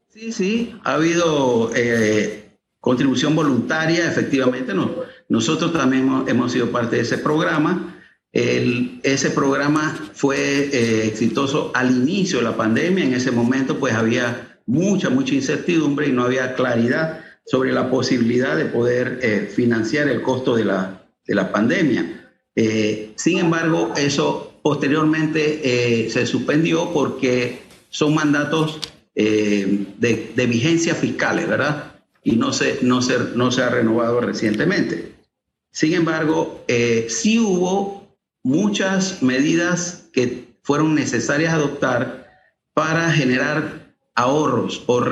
Sí, 0.08 0.30
sí, 0.30 0.76
ha 0.84 0.94
habido 0.94 1.70
eh, 1.74 2.50
contribución 2.80 3.34
voluntaria, 3.34 4.06
efectivamente. 4.06 4.74
No. 4.74 4.94
Nosotros 5.28 5.72
también 5.72 6.24
hemos, 6.26 6.52
sido 6.52 6.70
parte 6.70 6.96
de 6.96 7.02
ese 7.02 7.18
programa. 7.18 7.98
ese 8.32 9.30
programa 9.30 10.10
fue 10.14 10.36
eh, 10.38 11.06
exitoso 11.06 11.72
al 11.74 11.90
inicio 11.90 12.38
de 12.38 12.44
la 12.44 12.56
pandemia. 12.56 13.04
En 13.04 13.14
ese 13.14 13.30
momento, 13.30 13.78
pues 13.78 13.94
había 13.94 14.58
mucha, 14.66 15.10
mucha 15.10 15.34
incertidumbre 15.34 16.08
y 16.08 16.12
no 16.12 16.24
había 16.24 16.54
claridad 16.54 17.24
sobre 17.46 17.72
la 17.72 17.90
posibilidad 17.90 18.56
de 18.56 18.66
poder 18.66 19.18
eh, 19.22 19.50
financiar 19.52 20.08
el 20.08 20.22
costo 20.22 20.54
de 20.54 20.66
la, 20.66 21.02
de 21.26 21.34
la 21.34 21.50
pandemia. 21.50 22.30
sin 23.16 23.38
embargo, 23.38 23.94
eso 23.96 24.51
Posteriormente 24.62 25.60
eh, 26.04 26.10
se 26.10 26.26
suspendió 26.26 26.92
porque 26.92 27.62
son 27.90 28.14
mandatos 28.14 28.80
eh, 29.14 29.86
de, 29.98 30.46
vigencia 30.46 30.94
fiscales, 30.94 31.48
¿verdad? 31.48 32.00
Y 32.22 32.36
no 32.36 32.52
se, 32.52 32.78
no, 32.82 33.02
se, 33.02 33.18
no 33.34 33.50
se 33.50 33.62
ha 33.62 33.68
renovado 33.68 34.20
recientemente. 34.20 35.12
Sin 35.72 35.94
embargo, 35.94 36.64
eh, 36.68 37.06
sí 37.08 37.38
hubo 37.38 38.16
muchas 38.44 39.22
medidas 39.22 40.08
que 40.12 40.54
fueron 40.62 40.94
necesarias 40.94 41.52
adoptar 41.52 42.30
para 42.72 43.10
generar 43.10 43.94
ahorros 44.14 44.84
o, 44.86 45.02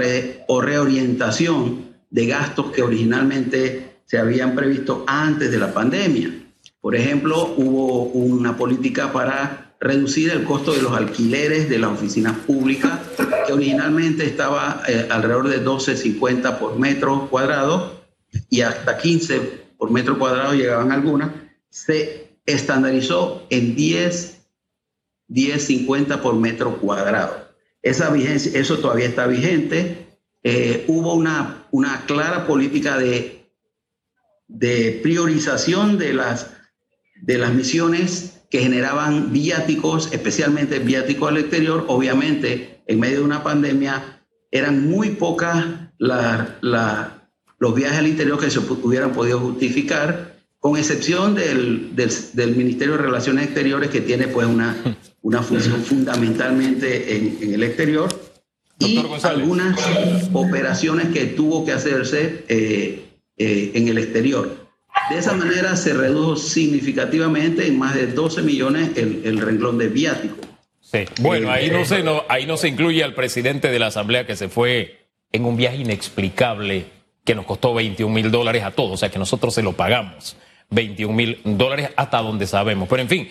o 0.49 0.61
reorientación 0.61 1.97
de 2.11 2.27
gastos 2.27 2.73
que 2.73 2.83
originalmente 2.83 4.01
se 4.05 4.19
habían 4.19 4.55
previsto 4.55 5.05
antes 5.07 5.51
de 5.51 5.59
la 5.59 5.73
pandemia. 5.73 6.40
Por 6.81 6.97
ejemplo, 6.97 7.55
hubo 7.57 8.05
una 8.05 8.57
política 8.57 9.13
para 9.13 9.75
reducir 9.81 10.31
el 10.31 10.45
costo 10.45 10.73
de 10.73 10.83
los 10.83 10.93
alquileres 10.93 11.69
de 11.69 11.79
las 11.79 11.91
oficinas 11.91 12.37
públicas, 12.39 13.01
que 13.47 13.53
originalmente 13.53 14.25
estaba 14.25 14.83
eh, 14.87 15.07
alrededor 15.11 15.49
de 15.49 15.65
12.50 15.65 16.59
por 16.59 16.79
metro 16.79 17.29
cuadrado 17.29 18.01
y 18.49 18.61
hasta 18.61 18.99
15 18.99 19.41
por 19.79 19.91
metro 19.91 20.19
cuadrado 20.19 20.55
llegaban 20.55 20.93
algunas, 20.93 21.31
se 21.71 22.37
estandarizó 22.45 23.47
en 23.49 23.75
10, 23.75 24.43
10.50 25.29 26.21
por 26.21 26.35
metro 26.35 26.77
cuadrado. 26.79 27.49
Esa 27.83 28.11
vigencia, 28.11 28.59
eso 28.61 28.79
todavía 28.79 29.07
está 29.07 29.27
vigente. 29.27 30.07
Eh, 30.43 30.85
hubo 30.89 31.15
una, 31.15 31.67
una 31.71 32.05
clara 32.05 32.47
política 32.47 32.99
de, 32.99 33.51
de 34.49 35.01
priorización 35.03 35.97
de 35.97 36.13
las 36.13 36.60
de 37.23 37.39
las 37.39 37.53
misiones 37.55 38.41
que 38.51 38.61
generaban 38.61 39.33
viáticos, 39.33 40.09
especialmente 40.13 40.81
viáticos 40.81 41.29
al 41.29 41.39
exterior. 41.39 41.85
Obviamente, 41.89 42.83
en 42.87 42.99
medio 42.99 43.19
de 43.19 43.25
una 43.25 43.43
pandemia, 43.43 44.23
eran 44.51 44.89
muy 44.89 45.11
pocas 45.11 45.65
los 45.99 47.75
viajes 47.75 47.99
al 47.99 48.07
interior 48.09 48.41
que 48.41 48.51
se 48.51 48.59
hubieran 48.59 49.13
podido 49.13 49.39
justificar, 49.39 50.37
con 50.59 50.77
excepción 50.77 51.35
del, 51.35 51.93
Ministerio 52.57 52.97
de 52.97 53.03
Relaciones 53.03 53.45
Exteriores, 53.45 53.91
que 53.91 54.01
tiene 54.01 54.29
pues 54.29 54.47
una, 54.47 54.77
una 55.23 55.43
función 55.43 55.83
fundamentalmente 55.83 57.17
en, 57.17 57.55
el 57.55 57.63
exterior, 57.63 58.09
y 58.79 58.99
algunas 59.23 59.79
operaciones 60.33 61.09
que 61.09 61.27
tuvo 61.27 61.65
que 61.65 61.73
hacerse 61.73 62.45
eh, 62.49 63.05
eh, 63.37 63.71
en 63.75 63.89
el 63.89 63.99
exterior. 63.99 64.60
De 65.11 65.19
esa 65.19 65.35
manera 65.35 65.75
se 65.75 65.93
redujo 65.93 66.37
significativamente 66.37 67.67
en 67.67 67.79
más 67.81 67.97
de 67.97 68.07
12 68.07 68.43
millones 68.43 68.91
el, 68.97 69.41
renglón 69.41 69.77
de 69.77 69.89
viático. 69.89 70.37
Sí. 70.81 71.01
Bueno, 71.21 71.51
ahí 71.51 71.69
no, 71.69 71.85
se, 71.85 72.05
no, 72.05 72.23
ahí 72.29 72.47
no 72.47 72.57
se 72.57 72.69
incluye 72.69 73.03
al 73.03 73.15
presidente 73.15 73.73
de 73.73 73.79
la 73.81 73.89
Asamblea 73.89 74.25
que 74.25 74.37
se 74.37 74.49
fue 74.49 75.09
en 75.33 75.45
un 75.45 75.57
viaje 75.57 75.79
inexplicable 75.79 76.87
que 77.25 77.35
nos 77.35 77.45
costó 77.45 77.75
21 77.75 78.15
mil 78.15 78.31
dólares 78.31 78.63
a 78.63 78.71
todos, 78.71 78.93
o 78.93 78.97
sea 78.97 79.11
que 79.11 79.19
nosotros 79.19 79.53
se 79.53 79.63
lo 79.63 79.73
pagamos, 79.73 80.37
21 80.71 81.13
mil 81.13 81.41
dólares 81.45 81.91
hasta 81.97 82.23
donde 82.23 82.47
sabemos. 82.47 82.89
Pero 82.89 83.03
en 83.03 83.09
fin, 83.09 83.29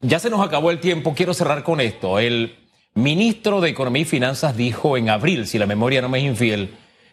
ya 0.00 0.18
se 0.18 0.30
nos 0.30 0.44
acabó 0.44 0.72
el 0.72 0.80
tiempo, 0.80 1.14
quiero 1.14 1.32
cerrar 1.32 1.62
con 1.62 1.80
esto. 1.80 2.18
El 2.18 2.56
ministro 2.94 3.60
de 3.60 3.70
Economía 3.70 4.02
y 4.02 4.06
Finanzas 4.06 4.56
dijo 4.56 4.96
en 4.96 5.08
abril, 5.08 5.46
si 5.46 5.58
la 5.58 5.66
memoria 5.66 6.02
no 6.02 6.08
me 6.08 6.18
es 6.18 6.24
infiel, 6.24 6.70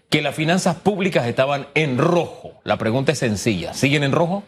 que 0.10 0.22
las 0.22 0.36
finanzas 0.36 0.76
públicas 0.78 1.28
estaban 1.28 1.68
en 1.74 1.98
rojo. 1.98 2.60
La 2.64 2.78
pregunta 2.78 3.12
es 3.12 3.20
sencilla, 3.20 3.74
¿siguen 3.74 4.04
en 4.04 4.12
rojo? 4.12 4.44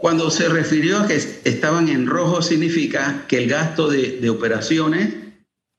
Cuando 0.00 0.30
se 0.30 0.48
refirió 0.48 0.98
a 0.98 1.06
que 1.06 1.16
estaban 1.16 1.88
en 1.88 2.06
rojo 2.06 2.42
significa 2.42 3.24
que 3.26 3.38
el 3.38 3.48
gasto 3.48 3.88
de, 3.88 4.28
operaciones 4.28 5.14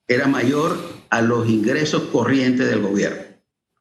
era 0.07 0.27
mayor 0.27 0.77
a 1.09 1.21
los 1.21 1.47
ingresos 1.47 2.03
corrientes 2.11 2.67
del 2.67 2.81
gobierno. 2.81 3.21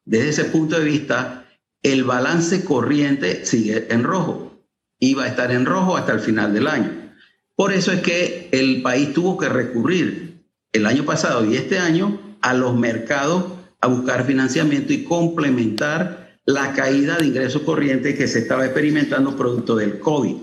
Desde 0.05 0.29
ese 0.29 0.45
punto 0.45 0.79
de 0.79 0.85
vista, 0.85 1.47
el 1.83 2.05
balance 2.05 2.65
corriente 2.65 3.47
sigue 3.47 3.87
en 3.91 4.05
rojo. 4.05 4.63
Iba 4.99 5.25
a 5.25 5.29
estar 5.29 5.51
en 5.51 5.65
rojo 5.65 5.97
hasta 5.97 6.13
el 6.13 6.21
final 6.21 6.53
del 6.53 6.69
año. 6.69 7.13
Por 7.57 7.73
eso 7.73 7.93
es 7.93 8.01
que 8.01 8.49
el 8.53 8.83
país 8.83 9.15
tuvo 9.15 9.39
que 9.39 9.49
recurrir 9.49 10.45
el 10.73 10.87
año 10.87 11.05
pasado 11.05 11.45
y 11.45 11.57
este 11.57 11.79
año 11.79 12.37
a 12.43 12.53
los 12.53 12.77
mercados 12.77 13.54
a 13.85 13.87
buscar 13.87 14.25
financiamiento 14.25 14.95
y 14.95 15.05
complementar 15.05 16.39
la 16.47 16.73
caída 16.73 17.19
de 17.19 17.27
ingresos 17.27 17.63
corrientes 17.63 18.17
que 18.17 18.27
se 18.27 18.39
estaba 18.39 18.65
experimentando 18.65 19.37
producto 19.37 19.77
del 19.77 19.99
COVID. 19.99 20.37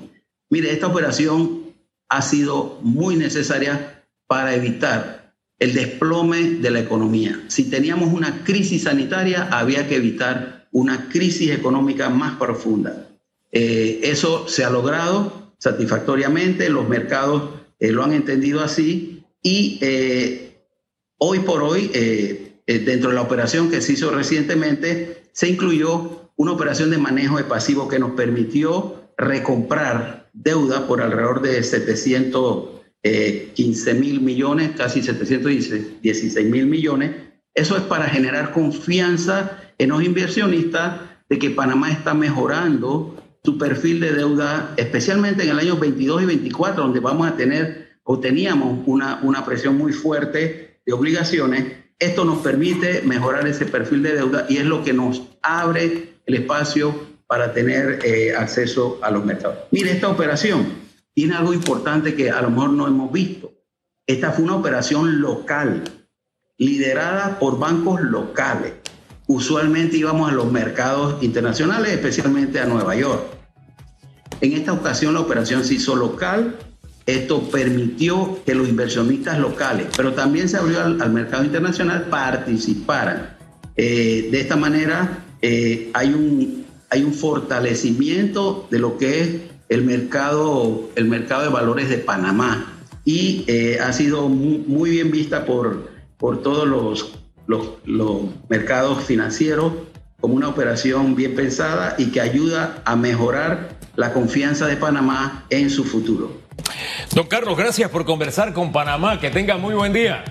Mire, 0.52 0.72
esta 0.72 0.86
operación 0.86 1.74
ha 2.08 2.22
sido 2.22 2.78
muy 2.84 3.16
necesaria 3.16 4.06
para 4.28 4.54
evitar 4.54 5.34
el 5.58 5.74
desplome 5.74 6.60
de 6.60 6.70
la 6.70 6.82
economía. 6.82 7.42
Si 7.48 7.68
teníamos 7.68 8.14
una 8.14 8.44
crisis 8.44 8.84
sanitaria, 8.84 9.48
había 9.52 9.88
que 9.88 9.96
evitar 9.96 10.68
una 10.72 11.10
crisis 11.10 11.50
económica 11.50 12.10
más 12.10 12.38
profunda. 12.38 13.08
Eh, 13.52 14.02
eso 14.04 14.48
se 14.48 14.64
ha 14.64 14.70
logrado 14.70 15.54
satisfactoriamente, 15.58 16.70
los 16.70 16.88
mercados 16.88 17.56
eh, 17.80 17.92
lo 17.92 18.04
han 18.04 18.14
entendido 18.14 18.62
así 18.62 19.24
y 19.42 19.80
eh, 19.82 20.60
hoy 21.18 21.40
por 21.40 21.64
hoy 21.64 21.90
eh, 22.72 22.80
dentro 22.80 23.10
de 23.10 23.16
la 23.16 23.22
operación 23.22 23.70
que 23.70 23.82
se 23.82 23.94
hizo 23.94 24.12
recientemente, 24.12 25.24
se 25.34 25.50
incluyó 25.50 26.30
una 26.38 26.54
operación 26.54 26.90
de 26.90 26.98
manejo 26.98 27.36
de 27.36 27.44
pasivo 27.44 27.90
que 27.90 28.00
nos 28.00 28.12
permitió 28.12 29.12
recomprar 29.18 30.30
deuda 30.32 30.88
por 30.88 31.02
alrededor 31.02 31.42
de 31.42 31.62
715 31.64 33.92
eh, 33.92 33.94
mil 33.94 34.22
millones, 34.22 34.72
casi 34.78 35.04
716 35.04 36.50
mil 36.50 36.66
millones. 36.66 37.12
Eso 37.54 37.76
es 37.76 37.84
para 37.84 38.06
generar 38.06 38.54
confianza 38.54 39.60
en 39.78 39.90
los 39.90 40.02
inversionistas 40.02 41.02
de 41.28 41.40
que 41.40 41.50
Panamá 41.50 41.92
está 41.92 42.14
mejorando 42.14 43.22
su 43.44 43.58
perfil 43.58 44.00
de 44.00 44.14
deuda, 44.14 44.76
especialmente 44.78 45.44
en 45.44 45.50
el 45.50 45.60
año 45.60 45.76
22 45.76 46.24
y 46.24 46.26
24, 46.26 46.84
donde 46.84 47.02
vamos 47.02 47.28
a 47.28 47.36
tener 47.36 47.98
o 48.04 48.22
teníamos 48.22 48.80
una, 48.86 49.20
una 49.24 49.44
presión 49.44 49.78
muy 49.78 49.92
fuerte 49.92 50.80
de 50.86 50.94
obligaciones 50.94 51.81
esto 52.02 52.26
nos 52.26 52.40
permite 52.40 53.04
mejorar 53.04 53.48
ese 53.48 53.68
perfil 53.68 54.02
de 54.02 54.16
deuda 54.16 54.48
y 54.50 54.58
es 54.58 54.66
lo 54.66 54.84
que 54.84 54.92
nos 54.92 55.22
abre 55.44 56.16
el 56.26 56.34
espacio 56.34 57.12
para 57.28 57.54
tener 57.54 58.00
eh, 58.04 58.36
acceso 58.36 58.98
a 59.04 59.12
los 59.12 59.24
mercados. 59.24 59.60
Mire, 59.70 59.92
esta 59.92 60.10
operación 60.10 60.66
tiene 61.14 61.36
algo 61.36 61.54
importante 61.54 62.16
que 62.16 62.32
a 62.32 62.42
lo 62.42 62.50
mejor 62.50 62.72
no 62.72 62.88
hemos 62.88 63.12
visto. 63.12 63.54
Esta 64.08 64.32
fue 64.32 64.46
una 64.46 64.56
operación 64.56 65.22
local, 65.22 65.84
liderada 66.58 67.38
por 67.38 67.60
bancos 67.60 68.02
locales. 68.02 68.74
Usualmente 69.28 69.98
íbamos 69.98 70.32
a 70.32 70.34
los 70.34 70.52
mercados 70.52 71.22
internacionales, 71.22 71.92
especialmente 71.92 72.60
a 72.60 72.66
Nueva 72.66 72.96
York. 72.96 73.22
En 74.42 74.54
esta 74.54 74.74
ocasión 74.74 75.14
la 75.14 75.20
operación 75.20 75.64
se 75.64 75.76
hizo 75.76 75.96
local 75.96 76.58
esto 77.14 77.50
permitió 77.50 78.40
que 78.46 78.56
los 78.56 78.68
inversionistas 78.68 79.40
locales, 79.40 79.88
pero 79.96 80.14
también 80.14 80.50
se 80.50 80.58
abrió 80.58 80.82
al, 80.82 81.12
mercado 81.12 81.44
internacional, 81.44 82.08
participaran. 82.10 83.38
Eh, 83.76 84.30
de 84.32 84.40
esta 84.40 84.56
manera, 84.56 85.24
eh, 85.42 85.90
hay 85.94 86.10
un, 86.14 86.66
hay 86.90 87.04
un 87.04 87.14
fortalecimiento 87.14 88.68
de 88.70 88.80
lo 88.80 88.98
que 88.98 89.22
es 89.22 89.30
el 89.70 89.84
mercado, 89.84 90.90
el 90.96 91.06
mercado 91.06 91.44
de 91.44 91.50
valores 91.50 91.90
de 91.90 91.98
Panamá 91.98 92.72
y 93.06 93.46
eh, 93.48 93.80
ha 93.80 93.94
sido 93.94 94.28
muy, 94.28 94.90
bien 94.92 95.12
vista 95.12 95.46
por, 95.46 95.90
por 96.18 96.44
todos 96.44 96.68
los, 96.68 97.14
los, 97.86 98.22
mercados 98.50 99.04
financieros 99.06 99.74
como 100.20 100.36
una 100.36 100.50
operación 100.50 101.16
bien 101.16 101.34
pensada 101.34 101.96
y 101.98 102.08
que 102.08 102.20
ayuda 102.20 102.82
a 102.86 102.98
mejorar 102.98 103.78
la 103.96 104.14
confianza 104.14 104.68
de 104.68 104.76
Panamá 104.76 105.46
en 105.50 105.70
su 105.70 105.86
futuro. 105.86 106.41
Don 107.14 107.28
Carlos, 107.28 107.58
gracias 107.58 107.90
por 107.90 108.06
conversar 108.06 108.54
con 108.54 108.72
Panamá. 108.72 109.20
Que 109.20 109.30
tenga 109.30 109.58
muy 109.58 109.74
buen 109.74 109.94
día. 109.94 110.24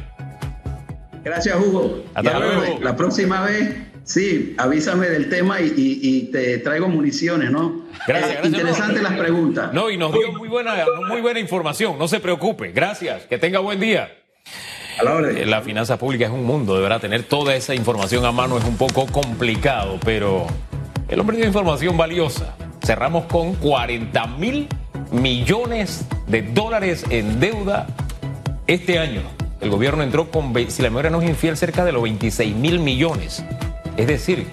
Gracias, 1.22 1.56
Hugo. 1.58 2.02
Hasta 2.14 2.38
luego. 2.38 2.80
La 2.80 2.96
próxima 2.96 3.42
vez, 3.42 3.76
sí, 4.04 4.54
avísame 4.58 5.08
del 5.08 5.28
tema 5.28 5.60
y, 5.60 6.30
te 6.32 6.58
traigo 6.58 6.88
municiones, 6.88 7.50
¿no? 7.50 7.84
Gracias. 8.06 8.44
Eh, 8.44 8.48
interesante 8.48 9.02
las 9.02 9.18
preguntas. 9.18 9.72
No, 9.72 9.90
y 9.90 9.96
nos 9.96 10.12
dio 10.12 10.32
muy 10.32 10.48
buena, 10.48 10.84
muy 11.08 11.20
buena 11.20 11.40
información. 11.40 11.98
No 11.98 12.08
se 12.08 12.20
preocupe. 12.20 12.72
Gracias. 12.72 13.26
Que 13.26 13.38
tenga 13.38 13.58
buen 13.58 13.80
día. 13.80 14.10
Eh, 15.02 15.46
la 15.46 15.62
finanza 15.62 15.98
pública 15.98 16.26
es 16.26 16.30
un 16.30 16.44
mundo, 16.44 16.74
de 16.74 16.82
verdad, 16.82 17.00
tener 17.00 17.22
toda 17.22 17.54
esa 17.54 17.74
información 17.74 18.24
a 18.26 18.32
mano 18.32 18.58
es 18.58 18.64
un 18.64 18.76
poco 18.76 19.06
complicado, 19.06 19.98
pero 20.04 20.46
el 21.08 21.18
hombre 21.18 21.36
tiene 21.36 21.48
información 21.48 21.96
valiosa. 21.96 22.54
Cerramos 22.84 23.24
con 23.24 23.54
40 23.54 24.26
mil 24.26 24.68
millones 25.10 26.04
de 26.26 26.42
dólares 26.42 27.04
en 27.10 27.40
deuda 27.40 27.86
este 28.66 28.98
año. 28.98 29.22
El 29.60 29.70
gobierno 29.70 30.02
entró 30.02 30.30
con, 30.30 30.54
si 30.70 30.82
la 30.82 30.90
memoria 30.90 31.10
no 31.10 31.20
es 31.20 31.28
infiel, 31.28 31.56
cerca 31.56 31.84
de 31.84 31.92
los 31.92 32.02
26 32.02 32.54
mil 32.56 32.78
millones. 32.78 33.44
Es 33.96 34.06
decir, 34.06 34.46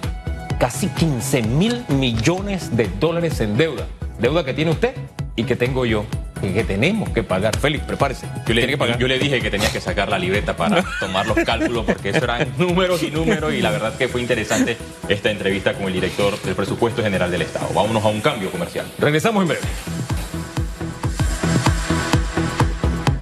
casi 0.58 0.88
15 0.88 1.42
mil 1.42 1.84
millones 1.88 2.76
de 2.76 2.88
dólares 3.00 3.40
en 3.40 3.56
deuda. 3.56 3.86
Deuda 4.18 4.44
que 4.44 4.54
tiene 4.54 4.70
usted 4.72 4.94
y 5.36 5.44
que 5.44 5.56
tengo 5.56 5.86
yo 5.86 6.04
que 6.40 6.64
tenemos 6.64 7.08
que 7.10 7.22
pagar. 7.22 7.56
Félix, 7.56 7.84
prepárese. 7.84 8.26
Yo 8.46 8.54
le, 8.54 8.76
yo 8.98 9.08
le 9.08 9.18
dije 9.18 9.40
que 9.40 9.50
tenía 9.50 9.70
que 9.70 9.80
sacar 9.80 10.08
la 10.08 10.18
libreta 10.18 10.56
para 10.56 10.84
tomar 11.00 11.26
los 11.26 11.36
cálculos 11.38 11.84
porque 11.84 12.10
eso 12.10 12.24
eran 12.24 12.48
números 12.58 13.02
y 13.02 13.10
números 13.10 13.52
y 13.54 13.60
la 13.60 13.70
verdad 13.70 13.96
que 13.96 14.08
fue 14.08 14.20
interesante 14.20 14.76
esta 15.08 15.30
entrevista 15.30 15.74
con 15.74 15.86
el 15.86 15.92
director 15.92 16.40
del 16.42 16.54
presupuesto 16.54 17.02
general 17.02 17.30
del 17.30 17.42
Estado. 17.42 17.68
Vámonos 17.74 18.04
a 18.04 18.08
un 18.08 18.20
cambio 18.20 18.50
comercial. 18.50 18.86
Regresamos 18.98 19.42
en 19.42 19.48
breve. 19.48 19.62